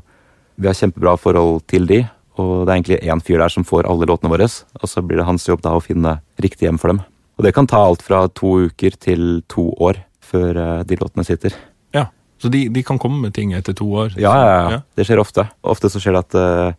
[0.60, 2.04] vi har kjempebra forhold til de.
[2.40, 4.48] Og det er egentlig én fyr der som får alle låtene våre.
[4.82, 7.02] Og så blir det hans jobb da å finne riktig hjem for dem.
[7.38, 11.26] Og det kan ta alt fra to uker til to år før eh, de låtene
[11.28, 11.54] sitter.
[11.94, 12.08] ja.
[12.42, 14.16] Så de, de kan komme med ting etter to år?
[14.18, 14.78] Ja, ja, ja.
[14.98, 15.44] Det skjer ofte.
[15.62, 16.74] Ofte så skjer det at, eh,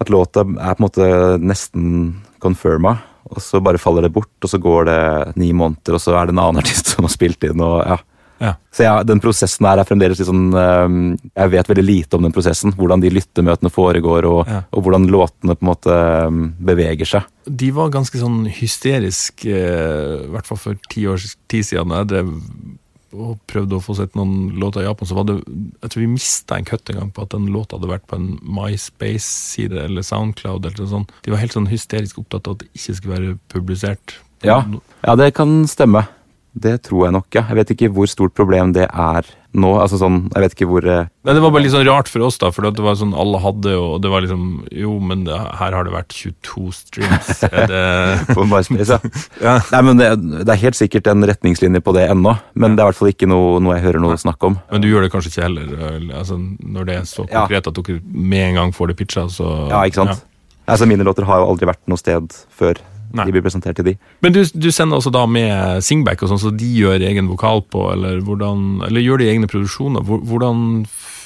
[0.00, 1.10] at låta er på en måte
[1.42, 1.84] nesten
[2.42, 2.96] confirma,
[3.30, 4.98] og så bare faller det bort, og så går det
[5.40, 8.00] ni måneder, og så er det en annen artist som har spilt inn, og ja.
[8.42, 8.56] Ja.
[8.74, 10.94] Så ja, den prosessen her er fremdeles litt sånn eh,
[11.38, 12.72] Jeg vet veldig lite om den prosessen.
[12.74, 14.64] Hvordan de lyttemøtene foregår, og, Ja.
[14.74, 17.28] og hvordan låtene på en måte eh, beveger seg.
[17.46, 22.10] De var ganske sånn hysterisk, eh, i hvert fall for ti år tid siden, jeg
[22.10, 22.32] drev
[23.14, 26.10] og prøvde å få sett noen låter i Japan, så var det Jeg tror vi
[26.14, 30.06] mista en cut en gang på at den låta hadde vært på en MySpace-side eller
[30.06, 31.14] Soundcloud eller noe sånt.
[31.24, 34.18] De var helt sånn hysterisk opptatt av at det ikke skulle være publisert.
[34.44, 34.60] Ja.
[35.04, 36.04] Ja, det kan stemme.
[36.54, 37.42] Det tror jeg nok, ja.
[37.50, 39.26] Jeg vet ikke hvor stort problem det er
[39.58, 39.70] nå.
[39.82, 42.22] Altså sånn, jeg vet ikke hvor eh, Nei, Det var bare litt sånn rart for
[42.26, 45.34] oss, da, for det var sånn alle hadde, og det var liksom Jo, men det,
[45.58, 47.42] her har det vært 22 streams.
[47.48, 47.82] Er det
[48.36, 49.14] på MySpace, ja.
[49.48, 49.56] Ja.
[49.72, 50.08] Nei, men det,
[50.46, 53.12] det er helt sikkert en retningslinje på det ennå, men det er i hvert fall
[53.12, 54.60] ikke noe, noe jeg hører noe snakk om.
[54.70, 55.74] Men du gjør det kanskje ikke heller?
[56.20, 59.50] Altså, når det er så konkret at dere med en gang får det pitcha, så
[59.72, 60.22] Ja, ikke sant?
[60.70, 62.78] Altså, Mine låter har jo aldri vært noe sted før
[63.14, 63.24] Nei.
[63.28, 63.96] de blir presentert til de.
[64.26, 67.62] Men du, du sender også da med singback og sånn, så de gjør egen vokal
[67.70, 70.02] på, eller hvordan Eller gjør de egne produksjoner?
[70.02, 70.84] Hvordan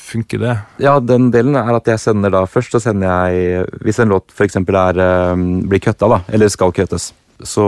[0.08, 0.54] funker det?
[0.84, 4.30] Ja, den delen er at jeg sender da Først så sender jeg Hvis en låt
[4.32, 4.56] f.eks.
[4.64, 7.10] blir kutta, da, eller skal kuttes,
[7.44, 7.64] så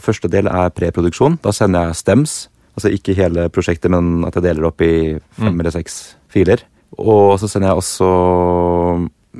[0.00, 1.38] første del er preproduksjon.
[1.44, 2.36] Da sender jeg stems.
[2.78, 5.60] Altså ikke hele prosjektet, men at jeg deler opp i fem Mm.
[5.60, 6.62] eller seks filer.
[6.98, 8.08] Og så sender jeg også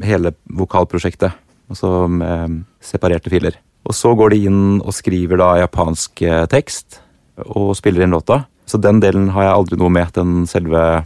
[0.06, 1.32] hele vokalprosjektet,
[1.70, 3.56] altså med separerte filer.
[3.88, 7.00] Og så går de inn og skriver da japansk eh, tekst
[7.46, 8.44] og spiller inn låta.
[8.68, 11.02] Så den delen har jeg aldri noe med, den selve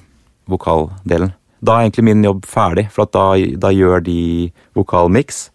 [0.50, 1.32] vokaldelen.
[1.64, 3.26] Da er egentlig min jobb ferdig, for at da,
[3.62, 5.46] da gjør de vokalmiks.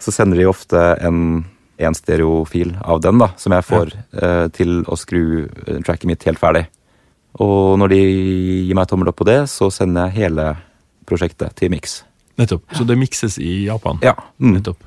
[0.00, 1.42] Så sender de ofte en,
[1.76, 6.24] en stereofil av den, da, som jeg får eh, til å skru eh, tracket mitt
[6.28, 6.64] helt ferdig.
[7.42, 10.48] Og når de gir meg tommel opp på det, så sender jeg hele
[11.08, 12.00] prosjektet til miks.
[12.40, 12.64] Nettopp.
[12.72, 14.00] Så det mikses i Japan?
[14.04, 14.16] Ja.
[14.40, 14.56] Mm.
[14.56, 14.80] Nettopp.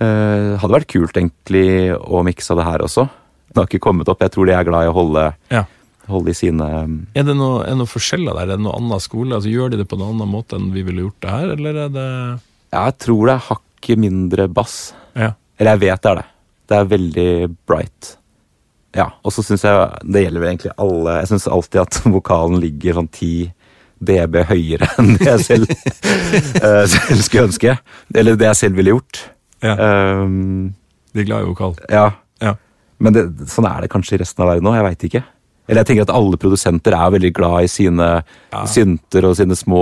[0.00, 3.06] Eh, hadde vært kult egentlig å mikse det her også.
[3.48, 4.20] Det har ikke kommet opp.
[4.20, 5.64] Jeg tror de er glad i å holde, Ja.
[6.08, 6.66] holde i sine
[7.14, 8.42] Er det noe, er noe forskjeller der?
[8.42, 9.34] Er det noe annen skole?
[9.36, 11.74] Altså, gjør de det på en annen måte enn vi ville gjort det her, eller
[11.86, 12.40] er det
[12.76, 14.92] jeg tror det er hakket mindre bass.
[15.16, 15.32] Ja.
[15.58, 16.26] Eller jeg vet det er det.
[16.66, 18.16] Det er veldig bright.
[18.96, 22.60] Ja, og så syns jeg det gjelder vel egentlig alle Jeg syns alltid at vokalen
[22.62, 23.10] ligger sånn
[23.96, 25.70] dB høyere enn det jeg selv,
[26.64, 27.76] eh, selv skulle ønske.
[28.14, 29.22] Eller det jeg selv ville gjort.
[29.64, 29.74] Ja.
[30.22, 30.74] Um,
[31.14, 31.74] De er glad i vokal.
[31.90, 32.10] ja.
[32.42, 32.54] Ja.
[33.00, 35.22] Men det, sånn er det kanskje i resten av verden òg, jeg veit ikke.
[35.68, 38.64] Eller jeg tenker at alle produsenter er veldig glad i sine Ja.
[38.68, 39.80] synter og sine små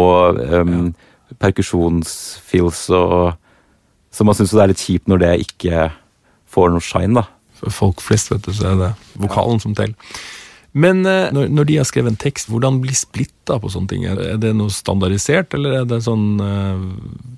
[0.63, 0.95] um,
[1.39, 3.35] perkusjonsfeels og
[4.15, 5.89] Så man syns jo det er litt kjipt når det ikke
[6.55, 7.25] får noe shine, da.
[7.59, 9.97] For folk flest, vet du, så er det vokalen som teller.
[10.75, 14.07] Men eh, når, når de har skrevet en tekst, hvordan blir splitta på sånne ting?
[14.11, 16.81] Er, det noe standardisert, eller er det sånn uh...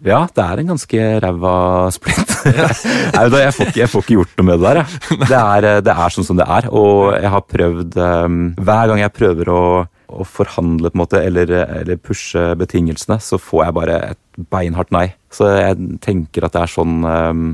[0.06, 1.56] Ja, det er en ganske ræva
[1.92, 2.32] splitt.
[3.16, 5.18] Nei, jeg, får ikke, jeg får ikke gjort noe med det der, jeg.
[5.32, 6.70] Det er, eh, det er sånn som det er.
[6.72, 11.20] Og jeg har prøvd um, Hver gang jeg prøver å, å forhandle på en måte,
[11.20, 14.22] eller, eller pushe betingelsene, så får jeg bare et
[14.52, 15.10] beinhardt nei.
[15.34, 17.48] Så jeg tenker at det er sånn um,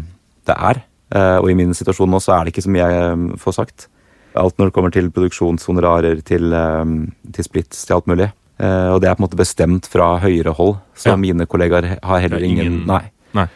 [0.47, 0.85] det er.
[1.13, 3.59] Uh, og i min situasjon nå så er det ikke så mye jeg um, får
[3.59, 3.89] sagt.
[4.37, 8.31] Alt når det kommer til produksjonshonorarer, til, um, til splits, til alt mulig.
[8.63, 11.17] Eh, og det er på en måte bestemt fra høyere hold, så Ja.
[11.17, 13.11] mine kollegaer har heller er ingen- ingen Nei.
[13.35, 13.47] Nei.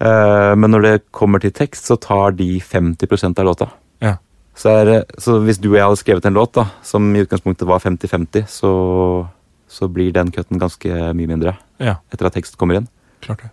[0.00, 3.70] Eh, men når det kommer til tekst, så tar de 50% av låta.
[4.00, 4.16] Ja.
[4.54, 7.66] Så, er, så hvis du og jeg hadde skrevet en låt da, som i utgangspunktet
[7.68, 9.28] var 50-50, så,
[9.68, 12.88] så blir den cutten ganske mye mindre Ja, etter at tekst kommer inn.
[13.20, 13.50] klart det.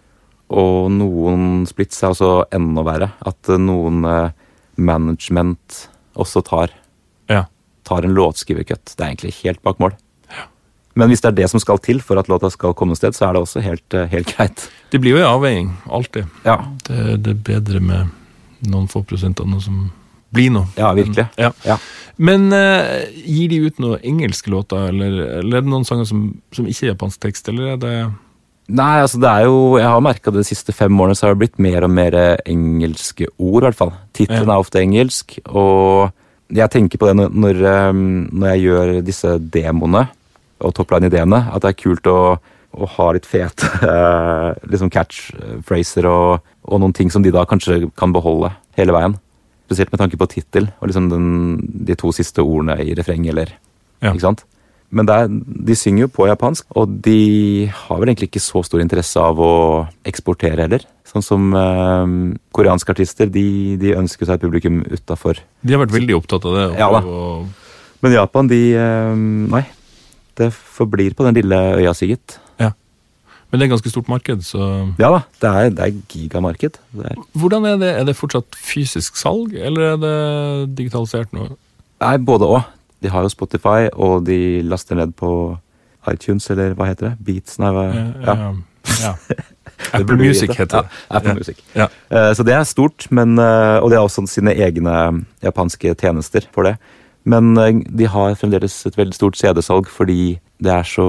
[0.49, 3.11] Og noen splits er også enda verre.
[3.25, 4.29] At eh, noen eh,
[4.77, 6.69] management også tar,
[7.29, 7.45] Ja.
[7.83, 8.95] tar en låtskrivercut.
[8.95, 9.93] Det er egentlig helt bak mål.
[10.95, 13.25] Men hvis det er det som skal til for at låta skal komme sted, så
[13.25, 14.69] er det også helt, eh, helt greit.
[14.91, 16.27] Det blir jo en avveining, alltid.
[16.45, 18.11] Ja, Det, det er bedre med
[18.69, 19.91] noen få prosent av noe som
[20.31, 20.67] blir noe.
[20.77, 21.25] ja virkelig.
[21.37, 21.49] Ja.
[21.65, 21.77] Ja.
[22.17, 26.39] Men uh, gir de ut noen engelske låter, eller, eller er det noen sanger som,
[26.53, 27.95] som ikke er japansk tekst, eller er det
[28.71, 31.41] Nei, altså det er jo Jeg har merka de siste fem årene så har det
[31.43, 32.15] blitt mer og mer
[32.47, 33.91] engelske ord, i hvert fall.
[34.15, 34.55] Tittelen Ja.
[34.55, 36.11] er ofte engelsk, og
[36.53, 40.05] jeg tenker på det når, når, um, når jeg gjør disse demoene
[40.63, 42.37] og topline-ideene, at det er kult å,
[42.73, 47.89] å ha litt fete eh, liksom catchphraser og, og noen ting som de da kanskje
[47.99, 49.17] kan beholde hele veien.
[49.67, 51.27] Spesielt med tanke på tittel og liksom den,
[51.87, 53.53] de to siste ordene i refrenget, eller
[54.03, 54.11] Ja.
[54.13, 54.45] ikke sant?
[54.93, 55.31] Men det er,
[55.69, 59.39] de synger jo på japansk, og de har vel egentlig ikke så stor interesse av
[59.41, 59.53] å
[60.07, 60.85] eksportere heller.
[61.09, 62.13] Sånn som eh,
[62.55, 63.45] koreanske artister, de,
[63.81, 65.41] de ønsker seg et publikum utafor.
[65.65, 66.67] De har vært veldig opptatt av det.
[66.71, 67.01] og Ja da.
[68.03, 69.65] Men Japan, de eh, Nei.
[70.33, 72.37] Det forblir på den lille øya Sigurd.
[72.57, 72.71] Ja.
[73.51, 76.79] Men det er et ganske stort marked, så Ja da, det er, det er gigamarked.
[76.97, 77.91] Det er, Hvordan er det?
[77.99, 80.15] Er det fortsatt fysisk salg, eller er det
[80.79, 81.51] digitalisert nå?
[82.03, 82.63] nei, både og.
[83.03, 85.29] De har jo Spotify, og de laster ned på
[86.11, 87.17] iTunes, eller hva heter det?
[87.23, 87.83] Beats, nei, hva?
[87.93, 88.35] Ja.
[88.39, 88.53] ja.
[89.03, 89.13] ja.
[89.97, 90.89] Apple Music heter det.
[91.09, 91.33] Ja, Apple.
[91.37, 91.59] Music.
[91.75, 91.87] Ja.
[92.11, 94.95] Eh, Så det er stort, men, eh, og de har også sine egne
[95.43, 96.75] japanske tjenester for det.
[97.27, 101.05] Men eh, de har fremdeles et veldig stort CD-salg fordi det er så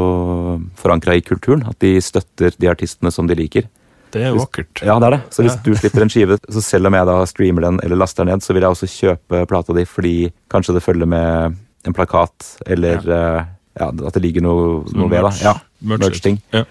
[0.79, 3.67] forankra i kulturen at de støtter de artistene som de liker.
[4.15, 4.83] Det er vakkert.
[4.87, 5.23] Ja, det er det.
[5.35, 5.63] Så hvis Ja.
[5.67, 8.43] du slipper en skive, så selv om jeg da streamer den eller laster den ned,
[8.47, 10.15] så vil jeg også kjøpe plata di fordi
[10.51, 13.45] kanskje det følger med en plakat, eller eh,
[13.81, 15.23] ja, at det ligger noe, noe ved.
[15.27, 15.33] da.
[15.43, 16.39] Ja, merch- merch-ting.
[16.55, 16.65] Ja.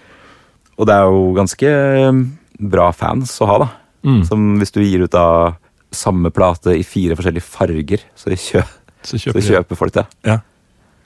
[0.78, 2.22] Og det er jo ganske eh,
[2.70, 3.68] bra fans å ha, da.
[4.04, 4.22] Mm.
[4.28, 5.54] Som hvis du gir ut av
[5.94, 8.64] samme plate i fire forskjellige farger, så, kjø
[9.04, 9.46] Så så kjøper de.
[9.52, 10.06] kjøper folk det.
[10.26, 10.38] Ja.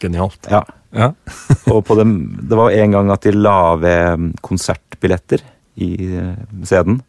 [0.00, 0.48] Genialt.
[0.50, 0.62] Ja.
[0.96, 1.10] Ja.
[1.74, 2.14] Og på dem,
[2.48, 5.42] det var en gang at de la ved konsertbilletter
[5.84, 7.02] i eh, CD-en.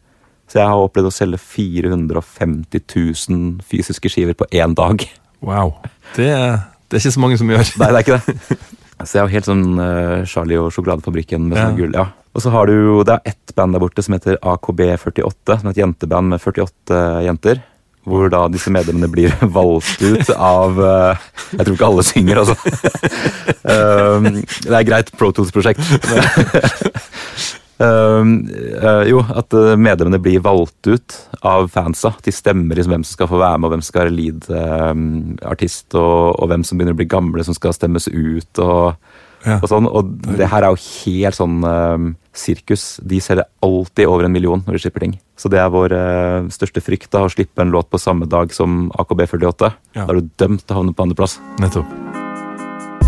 [0.50, 2.82] Så jeg har opplevd å selge 450
[3.30, 5.04] 000 fysiske skiver på én dag.
[5.40, 5.76] Wow.
[6.16, 6.58] Det, er-
[6.90, 7.68] det er ikke så mange som gjør.
[7.80, 8.58] Nei, det er ikke det.
[9.00, 11.94] Så jeg er jo helt sånn uh, Charlie og sjokoladefabrikken med sånn gull.
[11.96, 12.10] ja.
[12.36, 15.66] Og så har du jo, det er ett band der borte som heter AKB48, som
[15.66, 17.62] er et jenteband med 48 jenter.
[18.06, 22.54] Hvor da disse medlemmene blir valgt ut av uh, Jeg tror ikke alle synger, altså.
[23.64, 24.30] uh,
[24.68, 25.82] det er greit Pro Tools-prosjekt.
[27.80, 28.32] Um,
[28.76, 31.16] eh, jo, at eh, medlemmene blir valgt ut
[31.46, 32.12] av fansa.
[32.20, 35.88] De stemmer liksom hvem som skal få være med, og hvem som skal være lead-artist,
[35.96, 38.60] og, og hvem som begynner å bli gamle, som skal stemmes ut.
[38.60, 39.00] og
[39.40, 39.56] Ja.
[39.56, 43.00] og sånn, og det her er jo helt sånn um, sirkus.
[43.00, 45.16] De selger alltid over en million når de slipper ting.
[45.40, 48.52] Så det er vår uh, største frykt, da, å slippe en låt på samme dag
[48.52, 49.72] som AKB48.
[49.96, 50.04] Ja.
[50.04, 51.40] Da er du dømt til å havne på andreplass.
[51.56, 52.09] Nettopp.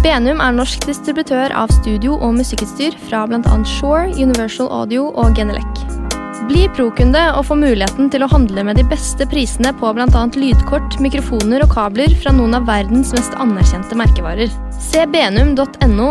[0.02, 3.52] Benum er norsk distributør av studio- og musikkutstyr fra bl.a.
[3.62, 5.84] Shore, Universal Audio og Genelec.
[6.48, 10.24] Bli pro-kunde og få muligheten til å handle med de beste prisene på bl.a.
[10.34, 14.50] lydkort, mikrofoner og kabler fra noen av verdens mest anerkjente merkevarer.
[14.82, 16.10] Se benum.no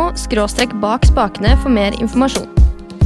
[0.80, 2.48] bak spakene for mer informasjon.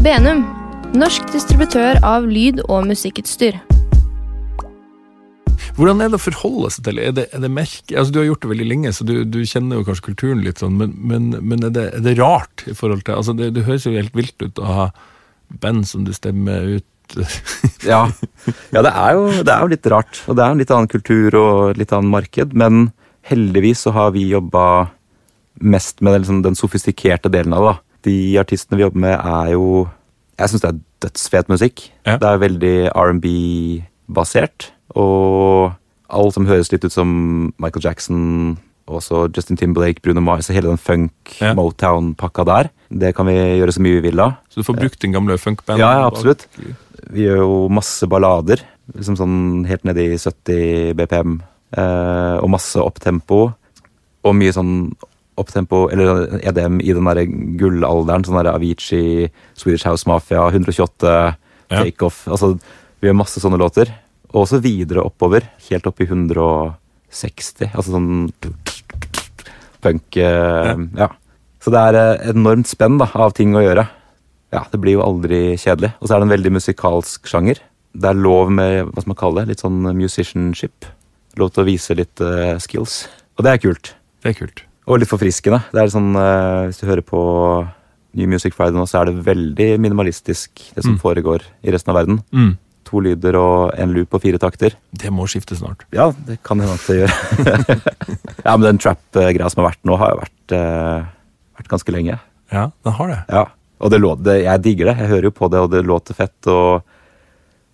[0.05, 0.45] Benum,
[0.93, 3.57] norsk distributør av lyd- og musikkutstyr.
[5.75, 6.99] Hvordan er det å forholde seg til?
[7.03, 9.41] Er det, er det merke, altså Du har gjort det veldig lenge, så du, du
[9.43, 12.75] kjenner jo kanskje kulturen litt sånn, men, men, men er, det, er, det, rart i
[12.77, 14.85] forhold til altså Det, det høres jo helt vilt ut å ha
[15.61, 16.91] band som du stemmer ut
[17.85, 17.99] ja.
[18.73, 20.23] ja, det er, jo, det er jo litt rart.
[20.25, 22.55] Og det er en litt annen kultur og litt annen marked.
[22.57, 22.87] Men
[23.29, 24.87] heldigvis så har vi jobba
[25.61, 27.75] mest med den, liksom, den sofistikerte delen av det.
[27.75, 27.99] Da.
[28.09, 29.85] De artistene vi jobber med, er jo
[30.41, 31.85] Jeg syns det er dødsfet musikk.
[32.09, 32.17] Ja.
[32.17, 34.71] Det er veldig R&B-basert.
[34.93, 35.73] Og
[36.13, 37.09] alt som høres litt ut som
[37.57, 38.19] Michael Jackson,
[38.85, 42.69] også Justin Timberlake, Bruno Mars, hele den funk-motown-pakka der.
[42.93, 44.37] Det kan vi gjøre så mye vi vil av.
[44.49, 45.81] Så du får brukt din gamle funkband?
[45.81, 46.45] Ja, ja, absolutt.
[47.09, 48.61] Vi gjør jo masse ballader.
[48.93, 51.39] Liksom sånn helt nede i 70 BPM.
[51.75, 53.47] Eh, og masse opptempo.
[54.25, 54.93] Og mye sånn
[55.35, 57.25] opptempo, eller EDM i den derre
[57.59, 58.23] gullalderen.
[58.27, 61.81] Sånn derre Avicii, Swedish House Mafia, 128, ja.
[61.81, 62.23] Takeoff.
[62.29, 62.53] Altså,
[63.01, 63.91] vi gjør masse sånne låter.
[64.33, 67.69] Og også videre oppover, helt opp i 160.
[67.71, 68.31] Altså sånn
[69.85, 70.73] punk ja.
[70.97, 71.11] ja.
[71.61, 73.85] Så det er eh, enormt spenn da, av ting å gjøre.
[74.53, 75.95] Ja, Det blir jo aldri kjedelig.
[75.99, 77.61] Og så er det en veldig musikalsk sjanger.
[77.95, 80.87] Det er lov med hva skal man kalle det, litt sånn musicianship.
[81.39, 83.05] Lov til å vise litt uh, skills.
[83.35, 83.95] Og det er kult.
[84.23, 84.61] Det er kult.
[84.85, 85.63] Og litt forfriskende.
[85.73, 87.21] Det er sånn, uh, Hvis du hører på
[88.15, 91.01] New Music Friday nå, så er det veldig minimalistisk, det som mm.
[91.01, 92.21] foregår i resten av verden.
[92.31, 92.53] Mm.
[92.95, 94.77] To lyder og en loop på fire takter.
[94.95, 95.83] Det må skifte snart.
[95.91, 97.81] Ja, det kan hende at det gjør.
[98.45, 101.09] ja, men den trap-greia som har vært nå, har jo vært eh,
[101.59, 102.15] vært ganske lenge.
[102.53, 103.19] Ja, den har det.
[103.35, 103.45] Ja,
[103.83, 104.95] Og det låter, jeg digger det.
[105.01, 106.47] Jeg hører jo på det, og det låter fett.
[106.47, 106.85] Og,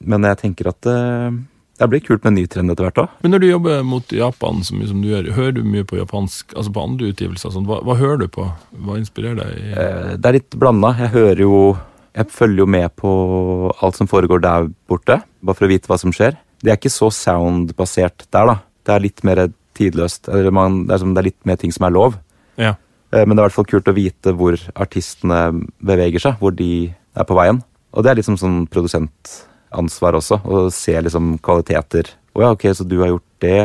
[0.09, 1.37] men jeg tenker at det, eh,
[1.81, 3.13] det blir kult med en ny trend etter hvert òg.
[3.21, 5.97] Men når du jobber mot Japan, så mye som du gjør, hører du mye på
[5.97, 7.53] japansk, altså på andre utgivelser?
[7.53, 7.69] Sånn.
[7.69, 8.49] Hva, hva, hører du på?
[8.85, 9.69] Hva inspirerer deg?
[9.77, 10.95] Eh, det er litt blanda.
[10.97, 11.61] Jeg hører jo
[12.17, 13.11] Jeg følger jo med på
[13.79, 16.35] alt som foregår der borte, bare for å vite hva som skjer.
[16.61, 18.57] Det er ikke så sound-basert der, da.
[18.85, 19.45] Det er litt mer
[19.77, 20.27] tidløst.
[20.29, 22.17] Eller man, det, er som, det er litt mer ting som er lov.
[22.59, 22.75] Ja.
[23.11, 25.43] Eh, men det er i hvert fall kult å vite hvor artistene
[25.79, 27.61] beveger seg, hvor de er på veien.
[27.91, 32.11] Og det er liksom sånn produsentansvar også, å se liksom kvaliteter.
[32.35, 33.61] Å ja, ok, så du har gjort det,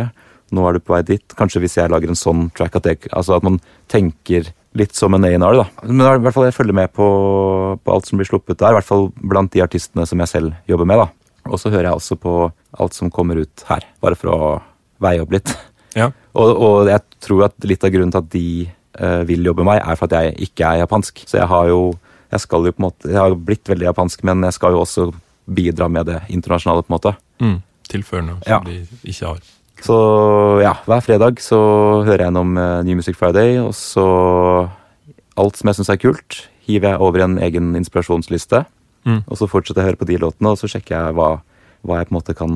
[0.55, 1.37] nå er du på vei dit.
[1.39, 5.15] Kanskje hvis jeg lager en sånn track, at, jeg, altså at man tenker litt som
[5.17, 5.67] en A&R, da.
[5.87, 7.07] Men i hvert fall jeg følger med på,
[7.81, 10.57] på, alt som blir sluppet der, i hvert fall blant de artistene som jeg selv
[10.71, 11.09] jobber med, da.
[11.47, 12.37] Og så hører jeg også på
[12.83, 14.55] alt som kommer ut her, bare for å
[15.03, 15.53] veie opp litt.
[15.97, 16.11] Ja.
[16.37, 18.49] Og, og jeg tror at litt av grunnen til at de
[19.01, 21.23] uh, vil jobbe med meg, er for at jeg ikke er japansk.
[21.25, 21.79] Så jeg har jo
[22.33, 24.83] jeg skal jo på en måte, jeg har blitt veldig japansk, men jeg skal jo
[24.83, 25.07] også
[25.47, 26.83] bidra med det internasjonale.
[26.83, 27.13] på en måte.
[27.43, 27.59] Mm,
[27.89, 28.61] Tilføre noe som ja.
[28.67, 29.53] de ikke har.
[29.85, 29.97] Så
[30.63, 31.59] ja, hver fredag så
[32.07, 34.07] hører jeg gjennom uh, New Music Friday, og så
[35.37, 38.63] Alt som jeg syns er kult, hiver jeg over i en egen inspirasjonsliste.
[39.05, 39.19] Mm.
[39.29, 41.27] Og så fortsetter jeg å høre på de låtene, og så sjekker jeg hva,
[41.85, 42.55] hva jeg på en måte kan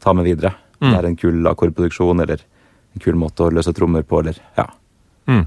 [0.00, 0.54] ta med videre.
[0.80, 0.86] Mm.
[0.86, 2.40] Det er en kul akkordproduksjon, eller
[2.96, 4.64] en kul måte å løse trommer på, eller ja.
[5.28, 5.44] Mm.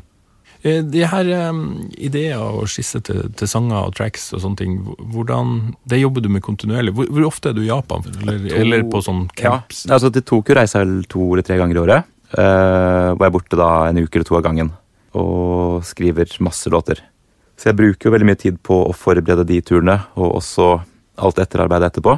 [0.62, 1.62] Eh, de her um,
[1.97, 4.76] ideer og skisser til, til, sanger og tracks og sånne ting,
[5.13, 6.93] hvordan, det jobber du med kontinuerlig.
[6.97, 9.86] Hvor, hvor ofte er du i Japan, eller, to, eller på sånn camps?
[9.88, 12.12] Ja, altså Til Tokyo reiser jeg vel to eller tre ganger i året.
[12.32, 14.69] Uh, hvor jeg er borte da en uke eller to av gangen
[15.17, 17.02] og skriver masse låter.
[17.60, 20.69] Så jeg bruker jo veldig mye tid på å forberede de turene, og også
[21.21, 22.15] alt etterarbeidet etterpå.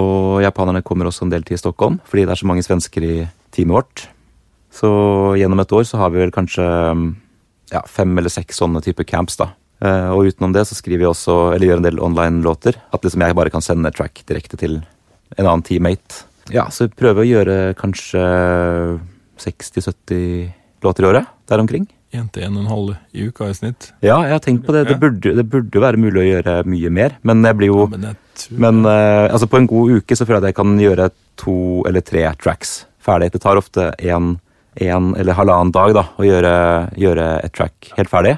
[0.00, 3.14] Og japanerne kommer også en del til Stockholm, fordi det er så mange svensker i
[3.54, 4.06] teamet vårt.
[4.72, 4.90] Så
[5.38, 6.66] gjennom et år så har vi vel kanskje
[7.72, 9.38] ja, fem eller seks sånne type camps.
[9.40, 9.52] da.
[9.82, 12.78] Eh, og utenom det så skriver jeg også, eller gjør en del online-låter.
[12.94, 14.82] At liksom jeg bare kan sende track direkte til
[15.38, 16.26] en annen teammate.
[16.52, 18.22] Ja, Så prøver prøver å gjøre kanskje
[19.40, 21.26] 60-70 låter i året.
[21.48, 21.86] Der omkring.
[22.12, 23.92] Én til en og en halv i uka i snitt?
[24.04, 24.84] Ja, jeg har tenkt på det.
[24.90, 27.16] Det burde, det burde være mulig å gjøre mye mer.
[27.24, 28.16] Men jeg blir jo ja, Men,
[28.60, 31.08] men uh, altså på en god uke så føler jeg at jeg kan gjøre
[31.40, 31.56] to
[31.88, 33.32] eller tre tracks ferdig.
[33.32, 34.34] Det tar ofte én
[34.74, 36.54] en eller halvannen dag da, å gjøre,
[36.96, 38.36] gjøre, et track helt ferdig.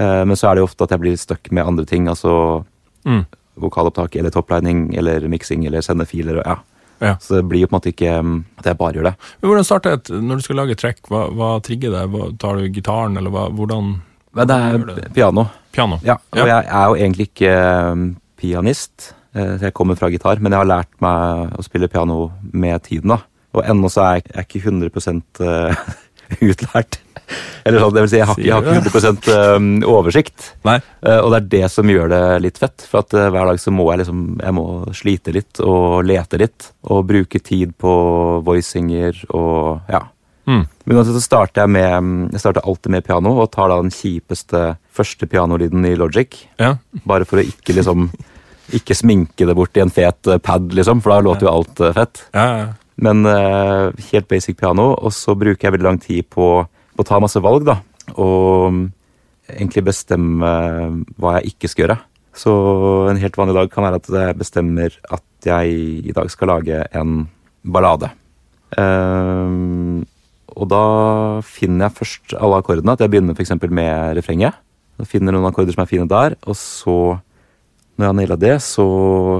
[0.00, 2.08] Eh, men så er det jo ofte at jeg blir stuck med andre ting.
[2.08, 2.64] Altså
[3.04, 3.24] mm.
[3.60, 6.40] vokalopptak eller toppleining eller miksing eller sende filer.
[6.46, 6.56] Ja.
[7.04, 7.16] ja.
[7.20, 9.14] Så det blir jo på en måte ikke um, at jeg bare gjør det.
[9.40, 12.06] Men hvordan starter et, Når du skal lage track, hva, hva trigger det?
[12.14, 13.98] Hva, tar du gitaren, eller hva, hvordan
[14.32, 15.10] men Det er det?
[15.12, 15.42] piano.
[15.76, 15.98] piano.
[16.00, 16.46] Ja, og ja.
[16.46, 17.50] jeg er jo egentlig ikke
[17.92, 18.06] um,
[18.40, 19.10] pianist.
[19.36, 23.12] Eh, jeg kommer fra gitar, men jeg har lært meg å spille piano med tiden.
[23.12, 23.18] da.
[23.52, 25.88] Og ennå så er jeg, jeg er ikke 100 uh,
[26.50, 27.00] utlært.
[27.64, 30.48] Eller sånn, det vil si, jeg har, jeg har ikke 100 um, oversikt.
[30.66, 30.78] Nei.
[31.04, 32.86] Uh, og det er det som gjør det litt fett.
[32.88, 36.72] For at hver dag så må jeg liksom Jeg må slite litt og lete litt.
[36.88, 37.92] Og bruke tid på
[38.46, 40.06] voicinger og ja.
[40.42, 40.64] Mm.
[40.66, 43.92] Men uansett så starter jeg med Jeg starter alltid med piano og tar da den
[43.94, 46.34] kjipeste første pianolyden i Logic.
[46.58, 46.74] Ja.
[47.06, 48.10] Bare for å ikke liksom
[48.76, 52.24] ikke sminke det bort i en fet pad, liksom, for da låter jo alt fett.
[52.32, 52.68] Ja, ja.
[53.00, 57.08] Men uh, helt basic piano, og så bruker jeg veldig lang tid på, på å
[57.08, 57.78] ta masse valg, da.
[58.14, 58.82] Og mm,
[59.56, 60.50] egentlig bestemme
[61.16, 61.98] hva jeg ikke skal gjøre.
[62.32, 62.52] Så
[63.10, 65.76] en helt vanlig dag kan være at jeg bestemmer at jeg
[66.08, 67.26] i dag skal lage en
[67.62, 68.08] ballade.
[68.72, 70.04] Um,
[70.52, 70.84] og da
[71.44, 72.94] finner jeg først alle akkordene.
[72.94, 73.54] At jeg begynner f.eks.
[73.68, 74.56] med refrenget.
[75.00, 76.96] Da finner jeg noen akkorder som er fine der, og så,
[77.96, 78.84] når jeg har naila det, så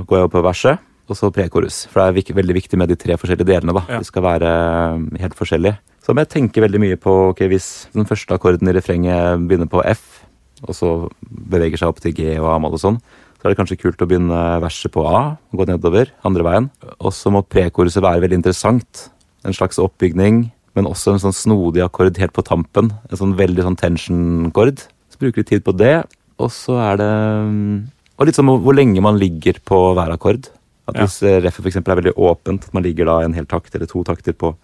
[0.09, 0.81] går jeg opp på verset,
[1.11, 1.85] og så prekorus.
[1.91, 3.75] For det er veldig viktig med de tre forskjellige delene.
[3.75, 3.83] da.
[3.91, 3.99] Ja.
[4.03, 4.53] De skal være
[4.95, 5.79] um, helt forskjellige.
[6.03, 9.71] Så må jeg tenke veldig mye på ok, hvis den første akkorden i refrenget begynner
[9.71, 10.23] på F,
[10.63, 10.89] og så
[11.27, 12.99] beveger seg opp til G og A-moll og sånn,
[13.39, 16.67] så er det kanskje kult å begynne verset på A og gå nedover andre veien.
[17.03, 19.09] Og så må prekoruset være veldig interessant.
[19.43, 20.45] En slags oppbygning,
[20.79, 22.93] men også en sånn snodig akkord helt på tampen.
[23.11, 24.85] En sånn veldig sånn tension-kord.
[25.11, 26.05] Så bruker vi tid på det,
[26.39, 27.13] og så er det
[27.51, 27.75] mm,
[28.19, 30.47] Og litt sånn hvor lenge man ligger på hver akkord.
[30.91, 31.39] At Hvis ja.
[31.45, 34.03] reffet for eksempel er veldig åpent, at man ligger da en hel takt eller to
[34.07, 34.55] takter på,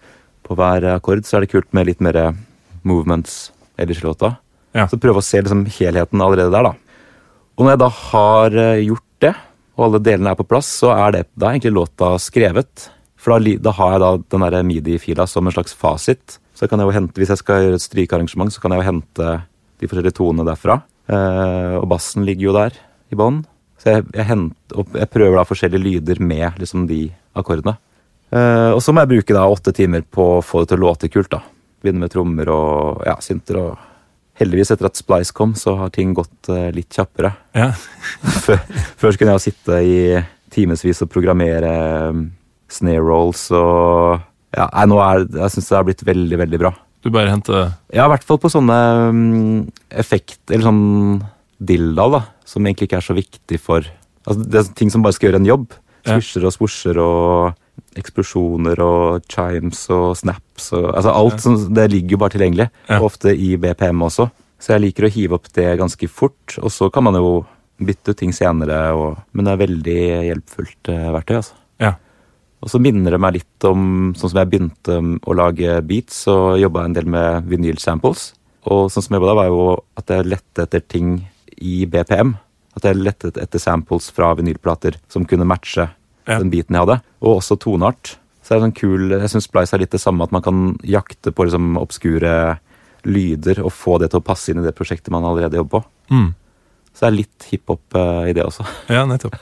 [0.43, 2.19] på hver akkord, så er det kult med litt mer
[2.83, 3.49] movements
[3.79, 4.33] ellers i låta.
[4.75, 4.85] Ja.
[4.89, 6.75] Så prøve å se liksom helheten allerede der, da.
[7.59, 9.33] Og når jeg da har eh, gjort det,
[9.79, 12.89] og alle delene er på plass, så er det da er egentlig låta skrevet.
[13.19, 16.37] For da, da har jeg da den der midi-fila som en slags fasit.
[16.55, 18.89] Så kan jeg jo hente, Hvis jeg skal gjøre et strykearrangement, så kan jeg jo
[18.89, 19.29] hente
[19.79, 20.81] de forskjellige tonene derfra.
[21.07, 22.75] Eh, og bassen ligger jo der
[23.11, 23.41] i bånn.
[23.79, 27.05] Så jeg, jeg, henter, jeg prøver da forskjellige lyder med liksom de
[27.39, 27.77] akkordene.
[28.29, 30.87] Eh, og så må jeg bruke da åtte timer på å få det til å
[30.87, 31.31] låte kult.
[31.31, 31.41] da.
[31.79, 33.61] Begynne med trommer og ja, synter.
[33.61, 33.85] og
[34.39, 37.33] Heldigvis, etter at Splice kom, så har ting gått eh, litt kjappere.
[37.57, 37.71] Ja.
[38.45, 38.59] Før,
[38.99, 39.97] før kunne jeg jo sitte i
[40.49, 41.71] timevis og programmere
[42.09, 42.23] um,
[42.71, 44.17] snare rolls og
[44.55, 46.71] ja, nei, nå er, Jeg syns det har blitt veldig, veldig bra.
[47.05, 48.77] Du bare henter Ja, i hvert fall på sånne
[49.11, 49.59] um,
[49.89, 50.41] effekt...
[50.49, 50.81] Eller sånn
[51.59, 52.21] dilldall, da.
[52.47, 53.87] Som egentlig ikke er så viktig for
[54.27, 55.71] Altså, Det er ting som bare skal gjøre en jobb.
[56.05, 57.55] Swisher og swosher og
[57.97, 62.69] eksplosjoner og chimes og snaps og Altså alt som Det ligger jo bare tilgjengelig.
[62.89, 62.99] Ja.
[62.99, 64.29] Og ofte i BPM også.
[64.59, 66.57] Så jeg liker å hive opp det ganske fort.
[66.59, 67.45] Og så kan man jo
[67.79, 71.35] bytte ut ting senere, og, men det er veldig hjelpfullt eh, verktøy.
[71.39, 71.55] altså.
[71.79, 71.93] Ja.
[72.59, 76.57] Og så minner det meg litt om sånn som jeg begynte å lage beats, så
[76.59, 78.33] jobba en del med vinyl-samples.
[78.67, 79.61] Og sånn som jeg jobba da, var jo
[80.01, 81.13] at jeg lette etter ting
[81.61, 82.35] i BPM.
[82.77, 85.89] At jeg lette etter samples fra vinylplater som kunne matche
[86.27, 86.37] Ja.
[86.39, 87.01] den biten jeg hadde.
[87.21, 88.17] Og også toneart.
[88.43, 90.77] Så det er sånn kul, Jeg syns Splice er litt det samme, at man kan
[90.83, 92.59] jakte på liksom obskure
[93.05, 95.85] lyder og få det til å passe inn i det prosjektet man allerede jobber på.
[96.11, 96.33] mm.
[96.93, 98.65] Så det er litt hiphop eh, i det også.
[98.89, 99.35] Ja, nettopp.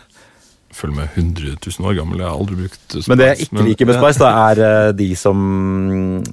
[0.77, 2.19] Følg med 100 000 år gammel.
[2.19, 3.07] Jeg har aldri brukt Spice.
[3.09, 5.39] Men det jeg ikke liker med Splice, da, er eh, de som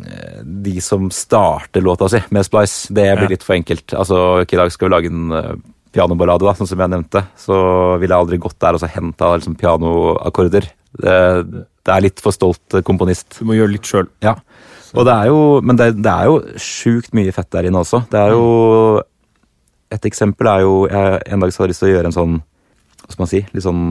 [0.04, 2.88] eh, De som starter låta si med Splice.
[2.92, 3.32] Det blir Ja.
[3.36, 3.94] litt for enkelt.
[3.94, 5.62] Altså, ok, I dag skal vi lage en
[5.94, 7.22] pianoballade, da, sånn som jeg nevnte.
[7.38, 7.56] Så
[8.02, 10.68] ville jeg aldri gått der og så henta liksom, pianoakkorder.
[10.94, 11.16] Det,
[11.84, 13.40] det er litt for stolt eh, komponist.
[13.40, 14.08] Du må gjøre litt sjøl.
[14.24, 14.36] Ja.
[14.94, 18.04] Og det er jo, men det, det er jo sjukt mye fett der inne også.
[18.10, 19.02] Det er jo
[19.94, 22.14] Et eksempel er jo jeg, En dag så hadde jeg lyst til å gjøre en
[22.14, 22.36] sånn
[23.02, 23.40] Hva skal man si?
[23.50, 23.82] Litt sånn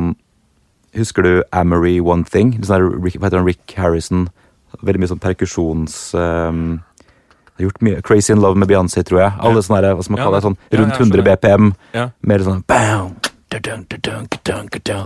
[0.95, 2.53] Husker du Amory One Thing?
[2.55, 3.49] Litt sånn Rick, hva heter han?
[3.49, 4.27] Rick Harrison.
[4.79, 5.95] Veldig mye sånn perkusjons...
[6.17, 6.77] ehm,
[7.59, 9.31] har gjort mye Crazy in Love med Beyoncé, tror jeg.
[9.39, 11.25] Alle sånne der, hva skal man kaller kalle det, sånn rundt 100.
[11.27, 11.65] BPM.
[12.25, 13.09] Mer sånn bam.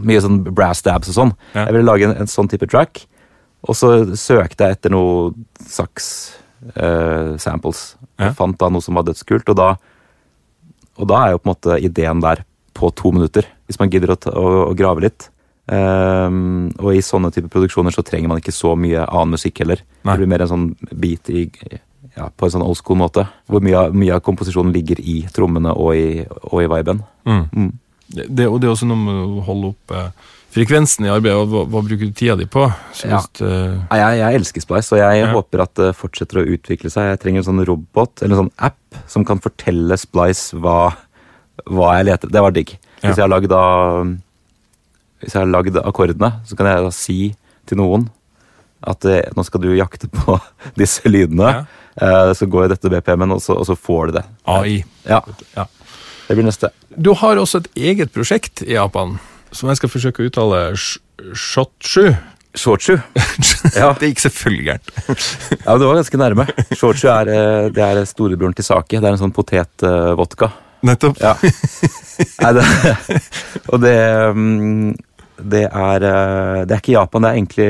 [0.08, 1.34] Mye sånn brass dabs og sånn.
[1.58, 2.94] Jeg ville lage en, en sånn type track.
[3.68, 5.12] Og så søkte jeg etter noe
[5.68, 7.80] saks-samples.
[8.00, 8.06] Ja.
[8.28, 9.70] Jeg fant da noe som var dødskult, og da,
[10.98, 12.38] og da er jo på en måte ideen der
[12.78, 13.44] på to minutter.
[13.68, 14.34] Hvis man gidder å, ta, å,
[14.70, 15.22] å grave litt.
[15.68, 19.80] Um, og i sånne type produksjoner så trenger man ikke så mye annen musikk heller.
[20.04, 20.14] Nei.
[20.14, 21.44] Det blir mer en sånn beat i,
[22.16, 23.26] ja, på en sånn old school måte.
[23.50, 27.04] Hvor mye, mye av komposisjonen ligger i trommene og i, og i viben.
[27.28, 27.44] Mm.
[27.52, 27.72] Mm.
[28.08, 30.10] Det, det, og det er også noe med å holde opp eh,
[30.56, 31.42] frekvensen i arbeidet.
[31.42, 32.64] og Hva, hva bruker du tida di på?
[33.04, 33.20] Ja.
[33.20, 35.32] hvis, eh, Jeg, jeg elsker Splice, og jeg Ja.
[35.34, 37.10] håper at det fortsetter å utvikle seg.
[37.12, 40.94] Jeg trenger en sånn robot, eller en sånn app, som kan fortelle Splice hva,
[41.68, 42.78] hva jeg leter Det var digg.
[43.04, 43.10] Ja.
[43.10, 43.64] Hvis jeg har lagd da
[45.22, 47.20] Hvis jeg har lagd akkordene, så kan jeg da si
[47.68, 48.08] til noen
[48.88, 50.36] at eh, nå skal du jakte på
[50.78, 51.48] disse lydene.
[51.50, 51.64] Eh,
[51.98, 54.26] så går jeg dette BPM-en, og, så- og så får du det.
[54.46, 54.84] AI.
[55.08, 55.22] Ja,
[55.56, 55.66] Ja.
[56.28, 56.70] Det blir neste.
[56.92, 59.14] Du har også et eget prosjekt i Japan,
[59.52, 61.00] som jeg skal forsøke å uttale sh-
[61.34, 62.14] Shotshu.
[62.58, 62.98] Shortshu.
[63.78, 63.94] Ja.
[63.94, 64.92] Det gikk selvfølgelig gærent.
[65.64, 66.46] Ja, men det var ganske nærme.
[66.76, 69.00] Shortshu er, eh, det er storebroren til sake.
[69.00, 70.52] Det er en sånn potetvodka.
[70.84, 71.18] Nettopp.
[71.24, 71.32] Ja.
[72.44, 72.66] Nei, det,
[73.72, 73.96] og det
[74.36, 74.92] mm,
[75.38, 77.70] Det er eh, Det er ikke Japan, det er egentlig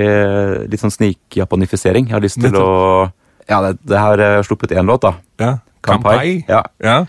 [0.74, 2.08] litt sånn snikjapanifisering.
[2.10, 2.66] Jeg har lyst til Nettopp.
[2.66, 3.12] å
[3.50, 5.14] Ja, det, det har jeg sluppet én låt, da.
[5.40, 5.54] Ja.
[5.86, 6.44] Kampai.
[6.50, 7.06] Ja, Ja.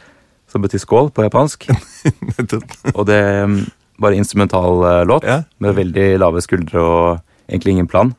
[0.49, 1.67] som betyr skål på japansk.
[2.97, 3.59] Og det er
[3.99, 5.41] Bare instrumental eh, låt Ja.
[5.59, 7.21] med veldig lave skuldre og
[7.51, 8.13] egentlig ingen plan.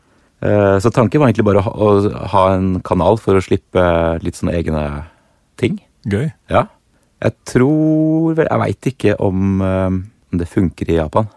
[0.43, 4.57] Eh, Så tanken var egentlig bare å ha, en kanal for å slippe litt sånne
[4.59, 4.83] egne
[5.55, 5.79] ting.
[6.05, 6.33] Gøy.
[6.49, 6.65] Ja.
[7.23, 11.29] Jeg tror vel Jeg veit ikke om, eh, om det funker i Japan.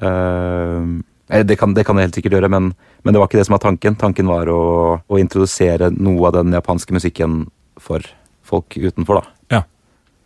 [0.00, 2.70] Eh, eh, det, kan, det kan det helt sikkert gjøre, men,
[3.04, 3.96] men det var ikke det som var tanken.
[4.00, 4.60] Tanken var å,
[5.04, 7.42] å introdusere noe av den japanske musikken
[7.78, 8.04] for
[8.48, 9.34] folk utenfor, da.
[9.58, 9.62] Ja.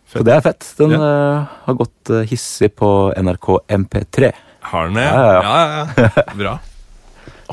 [0.07, 0.63] Så det er fett.
[0.79, 0.99] Den Ja.
[0.99, 2.87] uh, har gått eh, hissig på
[3.19, 4.29] NRK MP3.
[4.71, 5.07] Har den det?
[5.09, 5.63] Ja, ja,
[5.97, 6.23] ja, ja.
[6.41, 6.53] Bra.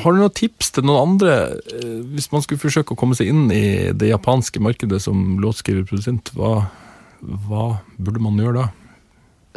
[0.00, 1.34] Har du noen tips til noen andre,
[1.74, 5.82] eh, hvis man skulle forsøke å komme seg inn i det japanske markedet som låtskriver
[5.90, 6.68] produsent, hva,
[7.48, 7.64] hva
[7.98, 8.68] burde man gjøre da?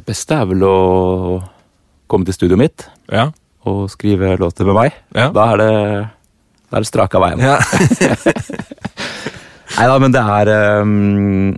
[0.02, 0.76] Det beste er vel å
[2.10, 3.28] komme til studioet mitt Ja.
[3.70, 4.96] Og skrive låter med meg.
[5.16, 5.30] Ja.
[5.34, 5.72] Da er det,
[6.70, 7.44] da er det strak av veien.
[7.44, 7.58] ja.
[9.74, 10.50] Nei da, men det er
[10.84, 11.56] um,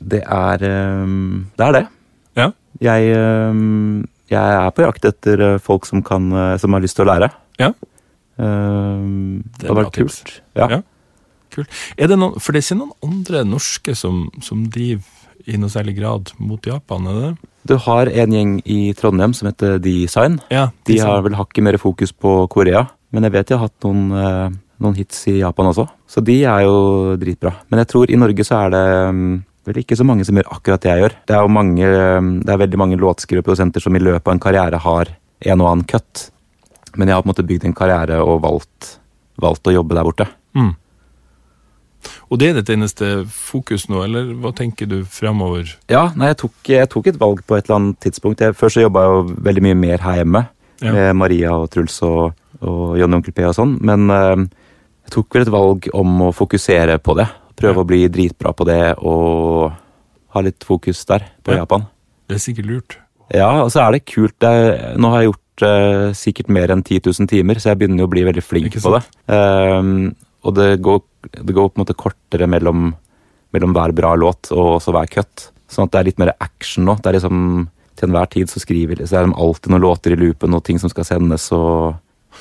[0.00, 0.62] Det er
[1.04, 1.82] um, Det er det.
[2.40, 2.46] ja.
[2.80, 3.98] Jeg, um,
[4.32, 7.10] jeg er på jakt etter eh, folk som, kan, eh, som har lyst til å
[7.12, 7.28] lære.
[7.60, 7.68] Ja.
[8.34, 10.16] Det har vært tips.
[10.24, 10.32] kult.
[10.58, 10.66] Ja.
[10.72, 10.80] Ja.
[11.54, 11.76] Kult.
[11.94, 15.70] Er det noen, for det er ikke noen andre norske som, som driver i noe
[15.70, 17.52] særlig grad mot Japan, er det det?
[17.66, 20.40] Du har en gjeng i Trondheim som heter Design.
[20.50, 23.68] Ja, De som- har vel hakket mer fokus på Korea, men jeg vet de har
[23.68, 24.50] hatt noen, eh,
[24.80, 25.88] noen hits i Japan også.
[26.06, 27.54] Så de er jo dritbra.
[27.70, 30.50] Men jeg tror i Norge så er det mm, vel ikke så mange som gjør
[30.52, 31.12] akkurat det jeg gjør.
[31.26, 31.84] Det er jo mange,
[32.20, 35.06] mm, det er veldig mange låtskrivere og produsenter som i løpet av en karriere har
[35.46, 36.30] en og annen cut.
[36.96, 38.98] Men jeg har på en måte bygd en karriere og valgt,
[39.40, 40.28] valgt å jobbe der borte.
[40.54, 40.76] Mm.
[42.30, 45.70] Og det er ditt eneste fokus nå, eller hva tenker du fremover?
[45.92, 48.40] Ja, nei, jeg tok, jeg tok et valg på et eller annet tidspunkt.
[48.44, 50.44] Jeg, først så jobba jeg jo veldig mye mer her hjemme.
[50.82, 50.92] Ja.
[50.92, 53.76] Med Maria og Truls og, og Johnny Onkel P og sånn.
[53.86, 54.44] Men eh,
[55.06, 57.28] jeg tok vel et valg om å fokusere på det.
[57.54, 57.84] Prøve Ja.
[57.84, 59.70] å bli dritbra på det og
[60.34, 61.62] ha litt fokus der, på Ja.
[61.62, 61.86] Japan.
[62.28, 62.96] Det er sikkert lurt.
[63.32, 64.42] Ja, og så er det kult.
[64.42, 68.02] Er, nå har jeg gjort eh, sikkert mer enn 10 000 timer, så jeg begynner
[68.02, 69.02] jo å bli veldig flink på det.
[69.30, 70.98] Um, og det går,
[71.32, 72.92] det går på en måte kortere mellom,
[73.54, 75.48] mellom hver bra låt og også hver cut.
[75.70, 76.98] Sånn at det er litt mer action nå.
[77.00, 80.18] Det er liksom til enhver tid så skriver så er det alltid noen låter i
[80.18, 81.94] loopen og ting som skal sendes og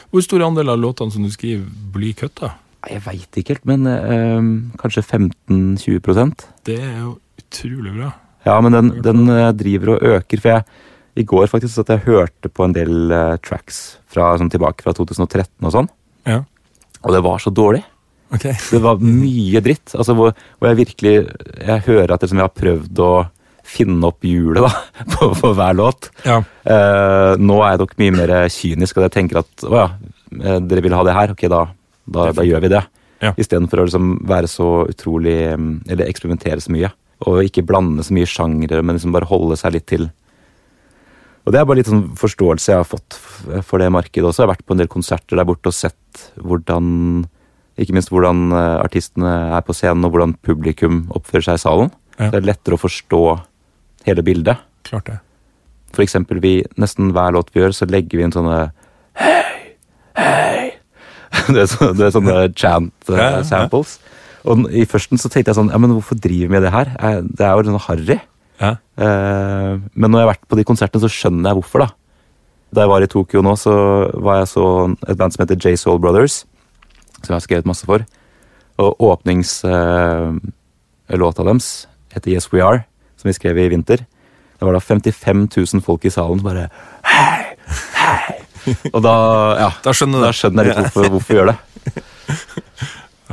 [0.10, 2.56] Hvor stor andel av låtene som du skriver, blir kutta?
[2.84, 4.48] Nei, Jeg veit ikke helt, men øh,
[4.82, 8.10] kanskje 15-20% Det er jo utrolig bra.
[8.44, 10.42] Ja, men den, den eh, driver og øker.
[10.42, 10.66] For jeg
[11.16, 14.96] i går faktisk at jeg hørte på en del uh, tracks fra, sånn, tilbake fra
[14.98, 15.90] 2013 og sånn,
[16.26, 16.40] Ja.
[17.04, 17.84] og det var så dårlig.
[18.34, 18.48] Ok.
[18.50, 19.94] Det var mye dritt.
[19.94, 21.14] Altså, hvor, hvor jeg virkelig
[21.62, 23.14] Jeg hører at liksom, jeg har prøvd å
[23.74, 24.72] finne opp hjulet da,
[25.14, 26.10] på, på hver låt.
[26.28, 26.42] Ja.
[26.68, 29.86] Eh, nå er jeg nok mye mer kynisk, og jeg tenker at å ja,
[30.42, 31.62] eh, dere vil ha det her, ok, da,
[32.04, 32.84] da, da gjør vi det.
[33.24, 33.32] Ja.
[33.40, 36.90] Istedenfor å liksom være så utrolig mm, Eller eksperimentere så mye.
[37.24, 40.10] Og ikke blande så mye sjangre, men liksom bare holde seg litt til.
[41.44, 43.16] Og det er bare litt sånn forståelse jeg har fått
[43.68, 44.42] for det markedet også.
[44.42, 46.92] Jeg har vært på en del konserter der borte og sett hvordan
[47.82, 51.92] Ikke minst hvordan eh, artistene er på scenen, og hvordan publikum oppfører seg i salen.
[52.20, 52.30] Ja.
[52.30, 53.22] Det er lettere å forstå
[54.06, 54.62] hele bildet.
[54.86, 55.20] Klart det.
[55.94, 58.60] For eksempel, vi, nesten hver låt vi gjør, så legger vi inn sånne
[59.18, 59.76] Hei!
[60.18, 60.70] Hei!
[61.54, 63.18] Det er, så, det er sånne chant-samples.
[63.18, 63.42] Ja.
[63.48, 63.96] samples.
[64.46, 66.92] Og i førsten så tenkte jeg sånn Ja, men hvorfor driver vi med det her?
[67.00, 68.20] Eh, Det er jo sånn harry.
[68.62, 68.70] Ja.
[69.02, 71.90] Eh, men når jeg har vært på de konsertene, så skjønner jeg hvorfor, da.
[72.74, 73.74] Da jeg var i Tokyo nå, så
[74.24, 74.66] var jeg så
[75.10, 76.44] et band som heter J Soul Brothers.
[77.24, 78.00] Som jeg har skrevet masse for.
[78.84, 81.68] Og åpningslåta deres
[82.14, 82.80] heter Yes We Are,
[83.18, 84.00] som vi skrev i vinter.
[84.60, 86.70] Det var da 55 000 folk i salen som bare
[87.10, 87.44] Hei!
[87.98, 88.36] Hei!
[88.94, 89.14] Og da,
[89.60, 91.58] ja, Da skjønner da skjønner jeg litt hvorfor, hvorfor vi gjør det.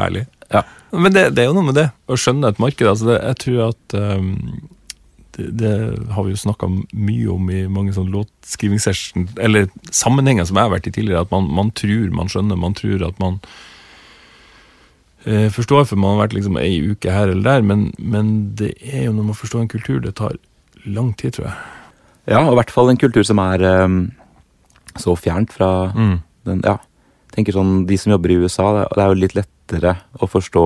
[0.00, 0.24] Herlig.
[0.50, 0.62] Ja.
[0.90, 2.86] Men det, det er jo noe med det, å skjønne et marked.
[2.90, 4.32] Altså det, jeg tror at um,
[5.36, 5.74] det, det
[6.16, 10.74] har vi jo snakka mye om i mange sånne låtskrivingssession, eller sammenhenger som jeg har
[10.74, 13.34] vært i tidligere, at man, man tror man skjønner, man tror at man
[15.26, 18.74] eh, forstår, for man har vært liksom ei uke her eller der, men, men det
[18.80, 20.36] er jo når man forstår en kultur, det tar
[20.86, 21.56] lang tid, tror jeg.
[22.30, 23.98] Ja, og i hvert fall en kultur som er um,
[24.96, 26.20] så fjernt fra Mm.
[26.46, 26.76] den, ja,
[27.34, 30.64] tenker sånn, De som jobber i USA, det, det er jo litt lettere å forstå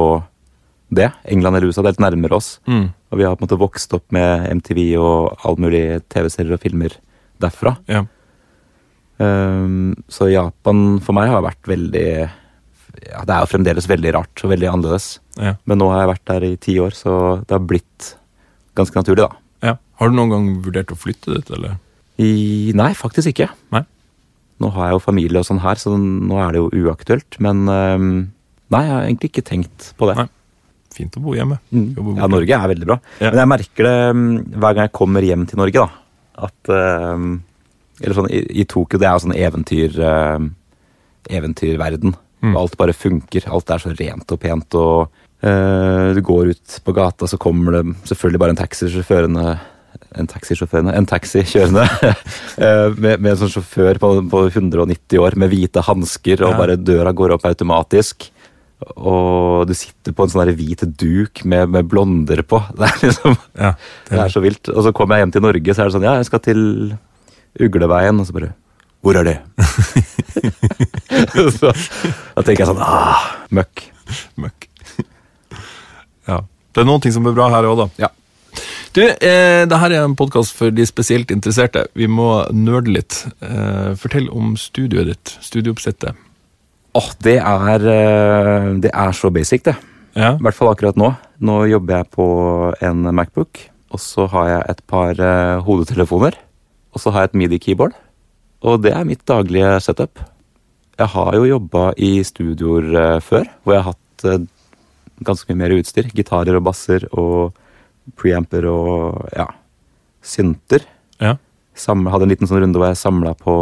[0.94, 1.10] det.
[1.24, 2.58] England eller USA, det er litt nærmere oss.
[2.68, 2.92] Mm.
[3.10, 6.62] Og vi har på en måte vokst opp med MTV og all mulig TV-serier og
[6.62, 6.94] filmer
[7.42, 7.74] derfra.
[7.90, 8.04] Ja.
[9.18, 12.08] Um, så Japan for meg har vært veldig
[13.02, 15.08] ja, Det er jo fremdeles veldig rart og veldig annerledes.
[15.40, 15.54] Ja.
[15.66, 18.14] Men nå har jeg vært der i ti år, så det har blitt
[18.78, 19.42] ganske naturlig, da.
[19.70, 19.74] ja.
[20.00, 21.76] Har du noen gang vurdert å flytte dit, eller?
[22.22, 22.30] I,
[22.78, 23.48] nei, faktisk ikke.
[23.74, 23.82] Nei.
[24.62, 27.38] Nå har jeg jo familie og sånn her, så nå er det jo uaktuelt.
[27.42, 28.10] Men um,
[28.70, 30.16] nei, jeg har egentlig ikke tenkt på det.
[30.20, 30.28] Nei.
[30.94, 31.58] Fint å bo hjemme.
[31.74, 31.88] Mm.
[32.20, 32.98] Ja, Norge er veldig bra.
[33.18, 33.32] Ja.
[33.32, 36.46] Men jeg merker det um, hver gang jeg kommer hjem til Norge, da.
[36.46, 36.70] At
[37.14, 37.32] um,
[38.02, 39.98] Eller sånn i, i Tokyo, det er jo sånn eventyr...
[41.30, 42.14] eventyrverden.
[42.52, 43.46] Og alt bare funker.
[43.48, 44.74] Alt er så rent og pent.
[44.74, 45.08] og
[45.44, 49.54] uh, Du går ut på gata, så kommer det selvfølgelig bare en taxisjåførende
[50.18, 51.84] en taxisjåførende, en taxi kjørende
[52.64, 56.58] eh, med, med en sånn sjåfør på, på 190 år med hvite hansker, og Ja.
[56.60, 58.28] bare døra går opp automatisk.
[58.98, 62.60] Og du sitter på en sånn hvit duk med, med blonder på.
[62.78, 63.72] Det er liksom Ja,
[64.10, 64.70] det er så vilt.
[64.70, 66.62] Og så kommer jeg hjem til Norge, så er det sånn Ja, jeg skal til
[67.62, 68.20] Ugleveien.
[68.20, 68.52] Og så bare
[69.04, 69.36] Hvor er det?
[71.58, 73.82] så, da tenker jeg sånn ah, Møkk.
[74.40, 74.68] Møkk.
[76.30, 76.38] ja.
[76.72, 78.06] Det er noen ting som er bra her òg, da.
[78.06, 78.08] Ja.
[78.96, 81.84] Du, eh, det her er en podkast for de spesielt interesserte.
[81.98, 83.18] Vi må nerde litt.
[83.44, 85.34] Eh, fortell om studioet ditt.
[85.44, 86.16] Studieoppsettet.
[86.94, 89.74] Åh, det er eh, Det er så basic, det.
[90.14, 90.32] Ja.
[90.38, 91.10] I hvert fall akkurat nå.
[91.44, 92.26] Nå jobber jeg på
[92.86, 93.66] en Macbook.
[93.92, 96.38] Og så har jeg et par eh, hodetelefoner.
[96.94, 97.98] Og så har jeg et midi-keyboard.
[98.64, 100.22] Og det er mitt daglige setup.
[100.94, 104.46] Jeg har jo jobba i studioer eh, før, hvor jeg har hatt eh,
[105.26, 106.08] ganske mye mer utstyr.
[106.14, 107.54] Gitarer og basser og
[108.20, 109.48] preamper og ja,
[110.24, 110.86] synter.
[111.20, 111.36] Ja.
[111.76, 113.54] Samle, hadde en liten sånn runde hvor jeg samla på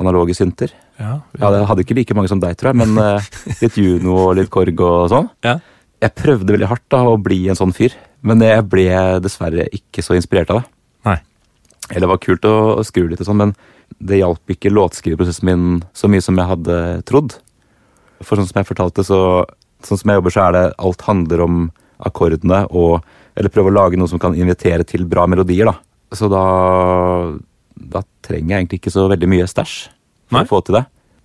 [0.00, 0.74] analoge synter.
[1.00, 1.18] Ja.
[1.40, 3.30] Ja, jeg hadde ikke like mange som deg, tror jeg, men eh,
[3.62, 5.30] litt Juno og litt Korg og sånn.
[5.46, 5.58] Ja.
[6.04, 7.94] Jeg prøvde veldig hardt da å bli en sånn fyr,
[8.26, 8.86] men jeg ble
[9.24, 10.73] dessverre ikke så inspirert av det.
[11.90, 13.54] Eller det var kult å, å skru litt og sånn, men
[14.00, 15.66] det hjalp ikke låtskriverprosessen min
[15.96, 16.78] så mye som jeg hadde
[17.08, 17.36] trodd.
[18.24, 19.18] For sånn som jeg fortalte, så
[19.84, 21.66] sånn som jeg jobber, så er det alt handler om
[22.04, 23.04] akkordene og
[23.34, 25.74] Eller prøve å lage noe som kan invitere til bra melodier, da.
[26.14, 27.34] Så da
[27.74, 29.72] Da trenger jeg egentlig ikke så veldig mye stæsj
[30.30, 30.44] for Nei.
[30.44, 30.84] å få til det.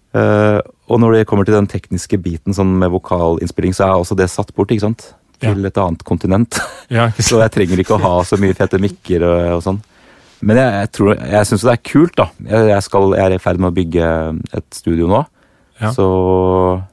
[0.10, 0.58] Uh,
[0.90, 4.28] og når det kommer til den tekniske biten sånn med vokalinnspilling, så er også det
[4.34, 5.06] satt bort, ikke sant?
[5.40, 6.58] Til et annet kontinent.
[6.90, 9.80] Ja, ikke Så jeg trenger ikke å ha så mye fete mikker og, og sånn.
[10.42, 12.30] Men jeg, jeg, tror, jeg syns det er kult, da.
[12.48, 14.10] Jeg, jeg, skal, jeg er i ferd med å bygge
[14.56, 15.24] et studio nå.
[15.80, 15.92] Ja.
[15.96, 16.06] Så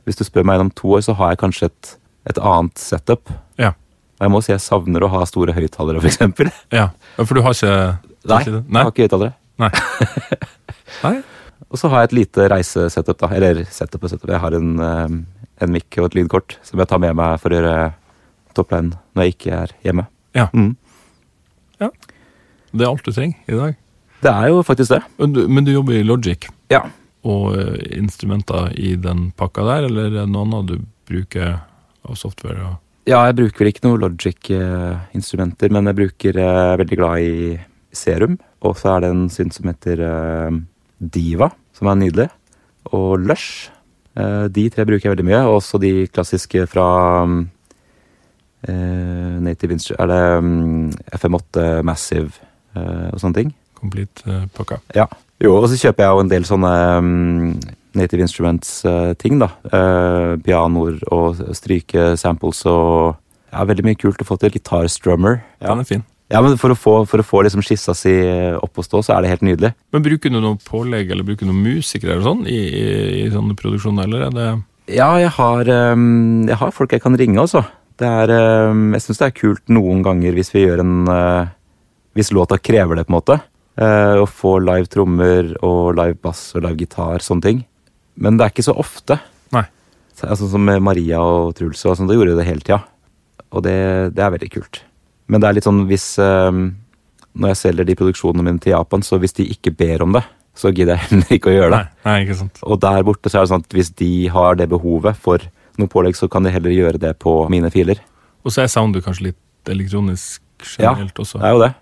[0.07, 1.93] hvis du spør meg gjennom to år, så har jeg kanskje et,
[2.33, 3.31] et annet setup.
[3.61, 3.73] Ja.
[4.17, 6.21] Og jeg må si jeg savner å ha store høyttalere, f.eks.
[6.23, 6.89] Nei, ja.
[6.91, 7.73] Ja, For du har ikke
[8.27, 8.63] jeg ikke det?
[8.81, 9.35] har ikke høyttalere.
[9.63, 9.71] Nei.
[11.07, 11.17] Nei?
[11.67, 13.31] Og så har jeg et lite reisesetup, da.
[13.37, 14.31] Eller setup og setup.
[14.31, 15.15] Jeg har en, eh,
[15.67, 17.77] en mic og et lydkort som jeg tar med meg for å gjøre
[18.57, 20.07] topline når jeg ikke er hjemme.
[20.37, 20.49] Ja.
[20.55, 20.75] Mm.
[22.73, 23.77] Det er alt du trenger i dag.
[24.23, 25.03] Det er jo faktisk det.
[25.21, 26.83] Men du, men du jobber i Logic Ja.
[27.27, 31.59] og eh, instrumenter i den pakka der, eller er det noe annet du bruker
[32.07, 32.63] av software?
[32.65, 32.75] Og...
[33.07, 37.59] Ja, jeg bruker vel ikke noe Logic-instrumenter, men jeg bruker jeg er veldig glad i
[37.97, 38.39] Serum.
[38.67, 40.59] Og så er det en synt som heter eh,
[40.99, 42.29] Diva, som er nydelig.
[42.97, 43.69] Og Lush.
[44.17, 45.45] Eh, de tre bruker jeg veldig mye.
[45.47, 46.89] Og også de klassiske fra
[48.67, 49.95] eh, Native Instru...
[50.01, 50.91] Er det mm,
[51.21, 52.46] FM8 Massive eh,
[53.13, 53.53] og sånne ting?
[53.77, 54.81] Complete eh, pakka.
[54.97, 55.07] Ja.
[55.43, 57.55] Jo, og så kjøper jeg jo en del sånne um,
[57.97, 59.51] Native Instruments-ting, da.
[59.69, 63.17] Uh, pianoer og stryke samples og
[63.53, 64.53] Ja, veldig mye kult å få til.
[64.57, 65.43] Gitarstrummer.
[65.61, 65.71] Ja.
[65.71, 66.05] Den er fin.
[66.33, 68.13] ja, men for å få, for å få liksom skissa si
[68.59, 69.71] opp å stå, så er det helt nydelig.
[69.95, 72.87] Men bruker du noe pålegg, eller bruker du noen musikere eller sånn i, i,
[73.23, 74.49] i sånne produksjoner, eller er det
[74.97, 77.65] Ja, jeg har, um, jeg har folk jeg kan ringe, altså.
[77.97, 81.53] Det er, ehm, jeg syns det er kult noen ganger hvis vi gjør en eh,
[82.17, 83.37] Hvis låta krever det, på en måte.
[83.77, 87.65] eh, Å få live trommer og live bass og live gitar, sånne ting.
[88.17, 89.19] Men det er ikke så ofte.
[89.53, 89.67] Nei.
[90.17, 92.79] Så, altså, som med Maria og Truls og sånn, da gjorde de det hele tida.
[93.53, 93.77] Og det,
[94.17, 94.81] det er veldig kult.
[95.29, 96.63] Men det er litt sånn hvis ehm,
[97.37, 100.23] Når jeg selger de produksjonene mine til Japan, så hvis de ikke ber om det,
[100.57, 101.81] så gidder jeg heller ikke å gjøre det.
[101.85, 102.61] Nei, nei, ikke sant.
[102.65, 105.45] Og der borte så er det sånn at hvis de har det behovet for
[105.77, 108.01] noe pålegg, så kan de heller gjøre det på mine filer.
[108.41, 110.41] Og så er sounder kanskje litt elektronisk
[110.79, 111.37] generelt også.
[111.37, 111.73] Ja, Det er jo det.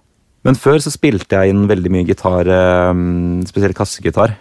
[0.45, 2.93] Men før så spilte jeg inn veldig mye gitar, eh,
[3.49, 4.37] spesielt kassegitar.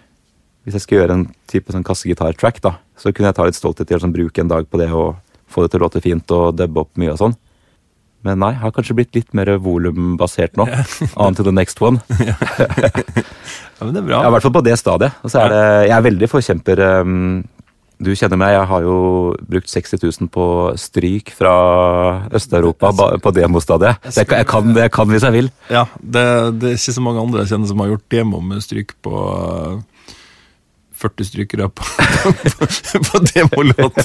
[0.63, 3.89] Hvis jeg skulle gjøre en type sånn kassegitar-track, da, så kunne jeg ta litt stolthet
[3.91, 5.17] i å sånn, bruke en dag på det og
[5.51, 7.35] få det til å låte fint og dubbe opp mye og sånn.
[8.23, 10.63] Men nei, har kanskje blitt litt mer volumbasert nå.
[11.19, 11.99] On to the next one.
[13.73, 14.19] Ja, men det er bra.
[14.21, 15.15] Ja, I hvert fall på det stadiet.
[15.25, 17.15] Og så er det, jeg er veldig forkjemper um,
[18.03, 18.95] Du kjenner meg, jeg har jo
[19.47, 20.45] brukt 60 000 på
[20.81, 21.53] stryk fra
[22.35, 22.91] Øst-Europa
[23.23, 24.01] på demostadiet.
[24.11, 25.49] Jeg, kan- jeg, kan, jeg kan hvis jeg vil.
[25.71, 26.25] Ja, det,
[26.59, 29.13] det er ikke så mange andre jeg kjenner som har gjort demo med stryk på
[29.23, 29.79] eh,
[31.03, 31.87] 40 strykere på,
[32.59, 32.67] på,
[33.09, 33.97] på demolåt.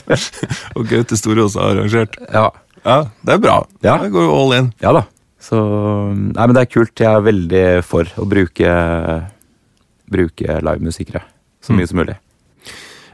[0.77, 2.17] Og Gaute Storås har arrangert.
[2.33, 2.49] Ja,
[2.87, 3.57] Ja, det er bra.
[3.83, 3.97] Ja.
[4.01, 4.69] Det går jo all in.
[4.81, 5.01] ja da.
[5.43, 5.59] Så
[6.15, 6.95] Nei, men det er kult.
[7.03, 8.71] Jeg er veldig for å bruke,
[10.11, 11.23] bruke livemusikere
[11.63, 12.15] så mye som mulig.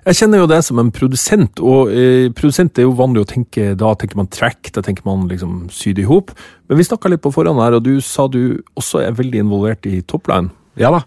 [0.05, 3.71] Jeg kjenner jo deg som en produsent, og eh, produsent er jo vanlig å tenke
[3.81, 6.35] Da tenker man track, da tenker man liksom sy det i hop.
[6.69, 9.89] Men vi snakka litt på forhånd her, og du sa du også er veldig involvert
[9.89, 10.53] i topline.
[10.77, 11.01] Ja da.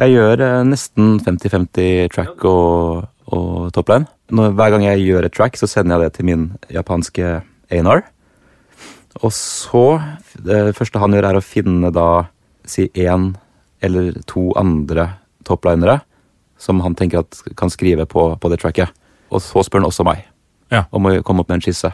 [0.00, 4.08] Jeg gjør eh, nesten 50-50 track og, og topline.
[4.32, 7.36] når, hver gang jeg gjør et track, så sender jeg det til min japanske
[7.68, 8.04] A&R.
[9.20, 10.00] Og så
[10.40, 12.30] Det første han gjør, er å finne da
[12.64, 13.34] si én
[13.84, 15.10] eller to andre
[15.44, 16.00] toplinere
[16.58, 18.90] som han tenker at kan skrive på, på det tracket.
[19.30, 20.24] Og så spør han også meg
[20.72, 20.84] Ja.
[20.92, 21.92] om å komme opp med en skisse.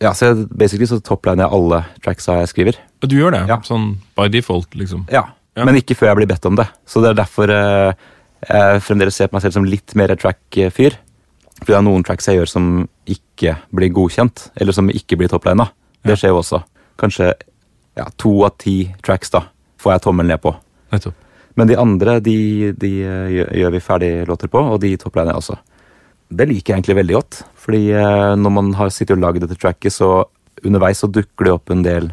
[0.00, 2.76] Ja, så jeg, basically så topliner jeg alle tracksa jeg skriver.
[3.02, 3.40] Du gjør det?
[3.50, 3.58] Ja.
[3.66, 5.06] Sånn by default, liksom?
[5.12, 5.26] Ja,
[5.58, 5.64] Ja.
[5.66, 6.68] Men ikke før jeg blir bedt om det.
[6.86, 7.92] Så det er derfor eh,
[8.46, 10.94] jeg fremdeles ser på meg selv som litt mer track-fyr.
[11.58, 12.68] For det er noen tracks jeg gjør som
[13.10, 15.66] ikke blir godkjent, eller som ikke blir topplina.
[16.06, 16.60] Det skjer jo også.
[17.02, 17.32] Kanskje
[17.98, 19.40] ja, to av ti tracks da,
[19.82, 20.54] får jeg tommelen ned på.
[20.94, 21.14] Nettopp.
[21.58, 22.38] Men de andre de,
[22.78, 25.58] de eh, gjør, vi ferdig låter på, og de toppliner jeg også.
[26.38, 27.40] Det liker jeg egentlig veldig godt.
[27.58, 30.28] Fordi eh, når man har sittet og lagd dette tracket, så
[30.62, 32.10] underveis så dukker det opp en del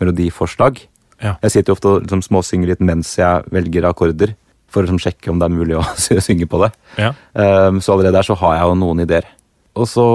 [0.00, 0.80] melodiforslag.
[1.22, 1.36] Ja.
[1.44, 4.34] Jeg sitter jo ofte og liksom, småsynger litt mens jeg velger akkorder,
[4.72, 5.84] for å liksom, sjekke om det er mulig å
[6.28, 6.72] synge på det.
[7.00, 7.12] Ja.
[7.32, 9.28] Um, så allerede der så har jeg jo noen ideer.
[9.76, 10.06] Og så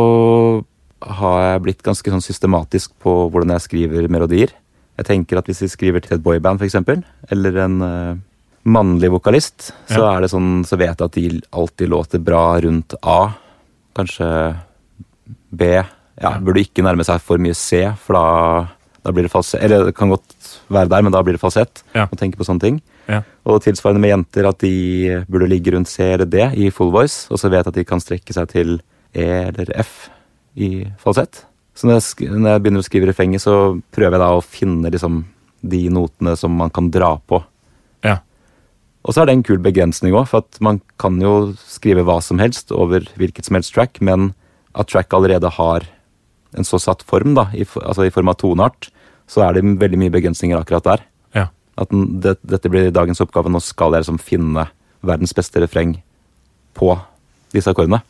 [1.02, 4.54] har jeg blitt ganske sånn systematisk på hvordan jeg skriver melodier.
[5.00, 7.02] Jeg tenker at hvis vi skriver til et boyband, eksempel,
[7.34, 8.20] eller en eh,
[8.66, 10.18] mannlig vokalist, så Ja.
[10.18, 13.34] er det sånn, så vet jeg at de alltid låter bra rundt A.
[13.96, 14.58] Kanskje
[15.52, 15.64] B.
[15.74, 15.86] Ja,
[16.22, 16.38] Ja.
[16.40, 18.68] Burde ikke nærme seg for mye C, for da,
[19.04, 19.64] da blir det falsett.
[19.64, 21.82] Eller det kan godt være der, men da blir det falsett.
[21.96, 22.06] Ja.
[22.06, 22.82] Å tenke på sånne ting.
[23.10, 23.24] Ja.
[23.44, 27.28] Og tilsvarende med jenter, at de burde ligge rundt C eller D i full voice,
[27.32, 28.82] og så vet jeg at de kan strekke seg til
[29.16, 30.10] E eller F
[30.56, 31.46] i falsett.
[31.74, 34.92] Så når jeg, når jeg begynner å skrive refrenget, så prøver jeg da å finne
[34.92, 35.24] liksom
[35.64, 37.42] de notene som man kan dra på.
[39.02, 39.08] Ja.
[39.08, 42.20] Og så er det en kul begrensning òg, for at man kan jo skrive hva
[42.22, 44.32] som helst over hvilket som helst track, men
[44.78, 45.88] at track allerede har
[46.58, 48.92] en så satt form, da, i, altså i form av toneart,
[49.32, 51.04] så er det veldig mye begrensninger akkurat der.
[51.38, 51.48] Ja.
[51.82, 53.50] At det, dette blir dagens oppgave.
[53.52, 54.68] Nå skal jeg liksom finne
[55.02, 55.96] verdens beste refreng
[56.78, 56.94] på
[57.56, 58.02] disse akkordene.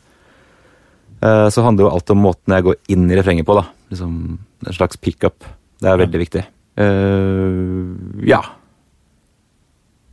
[1.22, 3.56] Eh, så handler jo alt om måten jeg går inn i refrenget på.
[3.60, 3.68] da.
[3.94, 4.16] Liksom
[4.66, 5.46] En slags pickup.
[5.82, 6.44] Det er veldig viktig.
[6.82, 8.42] Eh, ja.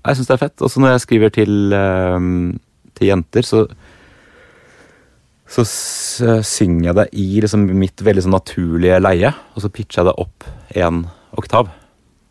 [0.07, 0.63] Jeg syns det er fett.
[0.65, 2.19] Også når jeg skriver til, eh,
[2.95, 3.67] til jenter, så
[5.49, 5.63] så
[6.45, 10.13] synger jeg det i liksom mitt veldig sånn naturlige leie, og så pitcher jeg det
[10.21, 10.45] opp
[10.77, 10.99] en
[11.41, 11.71] oktav.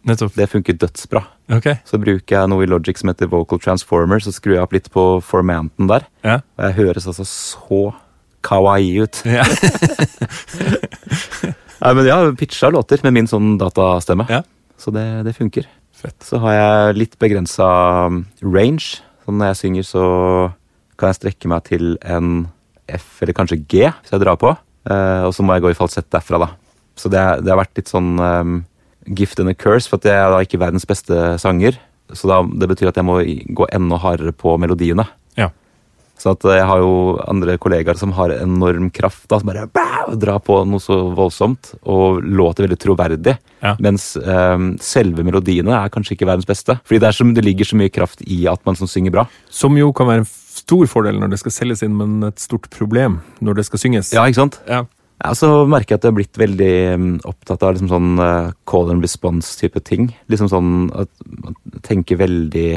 [0.05, 0.35] Nettopp.
[0.37, 1.23] Det funker dødsbra.
[1.57, 1.79] Okay.
[1.83, 4.91] Så bruker jeg noe i Logic som heter Vocal Transformer, så skrur jeg opp litt
[4.93, 6.05] på formanten der.
[6.23, 6.37] Ja.
[6.59, 7.81] Og jeg høres altså så
[8.45, 9.23] kawaii ut.
[9.33, 9.43] Ja.
[11.81, 14.41] Nei, men jeg har pitcha låter med min sånn datastemme, Ja.
[14.81, 15.65] så det, det funker.
[15.97, 16.17] Fett.
[16.21, 17.67] Så har jeg litt begrensa
[18.45, 19.01] range.
[19.25, 20.05] Så når jeg synger, så
[20.97, 22.47] kan jeg strekke meg til en
[22.87, 24.53] F eller kanskje G, hvis jeg drar på.
[24.87, 26.49] Eh, og så må jeg gå i falsett derfra, da.
[26.97, 28.61] Så det, det har vært litt sånn um,
[29.05, 31.77] gift and a curse, for at jeg er da ikke verdens beste sanger.
[32.15, 33.19] Så da, det betyr at jeg må
[33.57, 35.05] gå enda hardere på melodiene.
[36.17, 40.17] Så at jeg har jo andre kollegaer som har enorm kraft, da, som bare bæ,
[40.17, 43.37] drar på noe så voldsomt, og låter veldig troverdig.
[43.61, 43.75] Ja.
[43.83, 46.79] Mens um, selve melodiene er kanskje ikke verdens beste.
[46.87, 49.27] Fordi det, er så, det ligger så mye kraft i at man som synger bra.
[49.53, 52.69] Som jo kan være en stor fordel når det skal selges inn, men et stort
[52.73, 54.13] problem når det skal synges.
[54.15, 54.61] Ja, ikke sant?
[54.69, 54.85] Ja.
[55.17, 58.51] Ja, så merker jeg at jeg har blitt veldig mm, opptatt av liksom sånn eh,
[58.69, 60.11] call and response-type ting.
[60.29, 62.67] Liksom sånn at man tenker veldig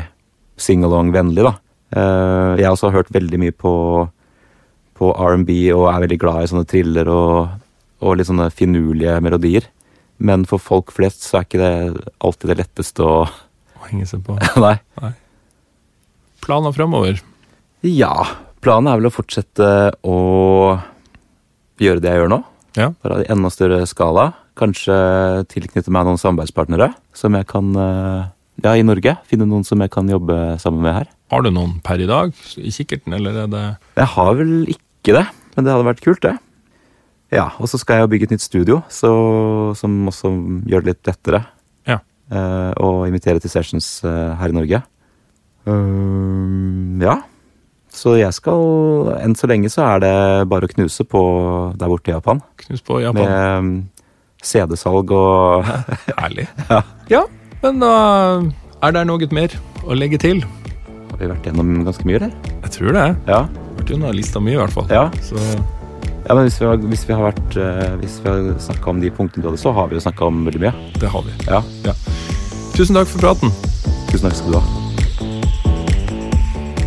[0.61, 1.59] sing-along-vennlig, da.
[1.91, 3.72] Eh, jeg også har hørt veldig mye på,
[4.99, 7.57] på R&B og er veldig glad i sånne thriller og,
[8.05, 9.66] og litt sånne finurlige melodier.
[10.20, 14.22] Men for folk flest så er ikke det alltid det letteste å Å henge seg
[14.26, 14.36] på.
[14.64, 14.76] Nei.
[16.45, 17.20] Planer fremover.
[17.86, 18.12] Ja,
[18.61, 19.68] planen er vel å fortsette
[20.05, 20.16] å
[21.80, 22.43] gjøre det jeg gjør nå.
[22.76, 22.91] Ja.
[23.03, 24.30] Bare i enda større skala.
[24.61, 24.95] Kanskje
[25.49, 28.28] tilknytte meg noen samarbeidspartnere som jeg kan eh,
[28.61, 29.16] Ja, i Norge.
[29.28, 31.08] Finne noen som jeg kan jobbe sammen med her.
[31.32, 33.64] Har du noen per i dag i kikkerten, eller er det
[33.96, 36.36] Jeg har vel ikke det, men det hadde vært kult, det.
[37.30, 39.11] Ja, og så skal jeg jo bygge et nytt studio, så,
[39.78, 40.32] som også
[40.66, 41.44] gjør det litt lettere.
[41.86, 42.00] Ja.
[42.34, 44.82] uh, og invitere til sessions uh, her i Norge.
[45.68, 47.20] Ehm, ja.
[47.90, 50.14] Så jeg skal Enn så lenge så er det
[50.50, 51.22] bare å knuse på
[51.76, 52.40] der borte i Japan.
[52.62, 53.26] knus på Japan?
[53.26, 53.72] Med um,
[54.42, 55.66] CD-salg og
[56.24, 56.48] Ærlig.
[56.70, 56.82] Ja.
[57.11, 57.24] Ja,
[57.62, 57.92] men da
[58.82, 59.54] er det noe mer
[59.84, 60.40] å legge til.
[61.11, 62.54] Har vi vært gjennom ganske mye, eller?
[62.64, 63.04] Jeg tror det.
[63.28, 63.42] Ja.
[63.80, 64.88] Vært gjennom lista mye, i hvert fall.
[64.92, 65.06] ja.
[65.24, 65.36] Så
[66.28, 69.00] ja men hvis vi har, hvis vi har vært eh, Hvis vi har snakka om
[69.02, 70.72] de punktene du hadde, så har vi jo snakka om veldig mye.
[71.00, 71.32] det har vi.
[71.48, 71.62] Ja.
[72.76, 73.50] Tusen takk for praten.
[74.12, 74.80] Tusen takk skal du ha.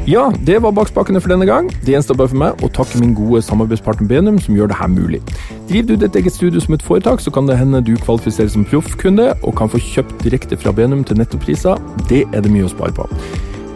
[0.07, 1.69] Ja, det var bakspakene for denne gang.
[1.85, 4.89] Det gjenstår bare for meg å takke min gode samarbeidspartner Benum, som gjør det her
[4.91, 5.21] mulig.
[5.69, 8.65] Driver du ditt eget studio som et foretak, så kan det hende du kvalifiserer som
[8.67, 11.79] proffkunde og kan få kjøpt direkte fra Benum til nettopriser.
[12.11, 13.07] Det er det mye å spare på.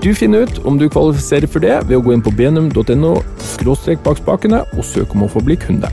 [0.03, 4.83] Du finner ut om du kvalifiserer for det ved å gå inn på benum.no og
[4.83, 5.89] søke om å få bli kunde.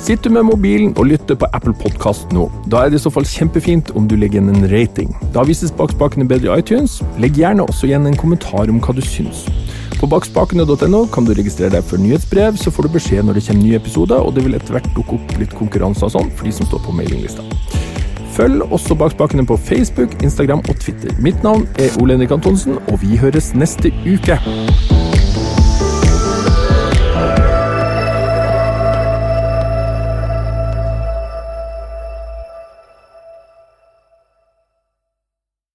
[0.00, 3.10] Sitter du med mobilen og lytter på Apple Podkast nå, da er det i så
[3.12, 5.10] fall kjempefint om du legger igjen en rating.
[5.34, 6.94] Da vises bakspakene bedre i iTunes.
[7.20, 9.44] Legg gjerne også igjen en kommentar om hva du syns.
[10.00, 13.66] På bakspakene.no kan du registrere deg for nyhetsbrev, så får du beskjed når det kommer
[13.66, 16.54] nye episoder, og det vil etter hvert dukke opp litt konkurranser og sånn for de
[16.56, 17.44] som står på mailinglista.
[18.38, 21.12] Følg også Bakspakene på Facebook, Instagram og Twitter.
[21.20, 24.40] Mitt navn er Ole Henrik Antonsen, og vi høres neste uke.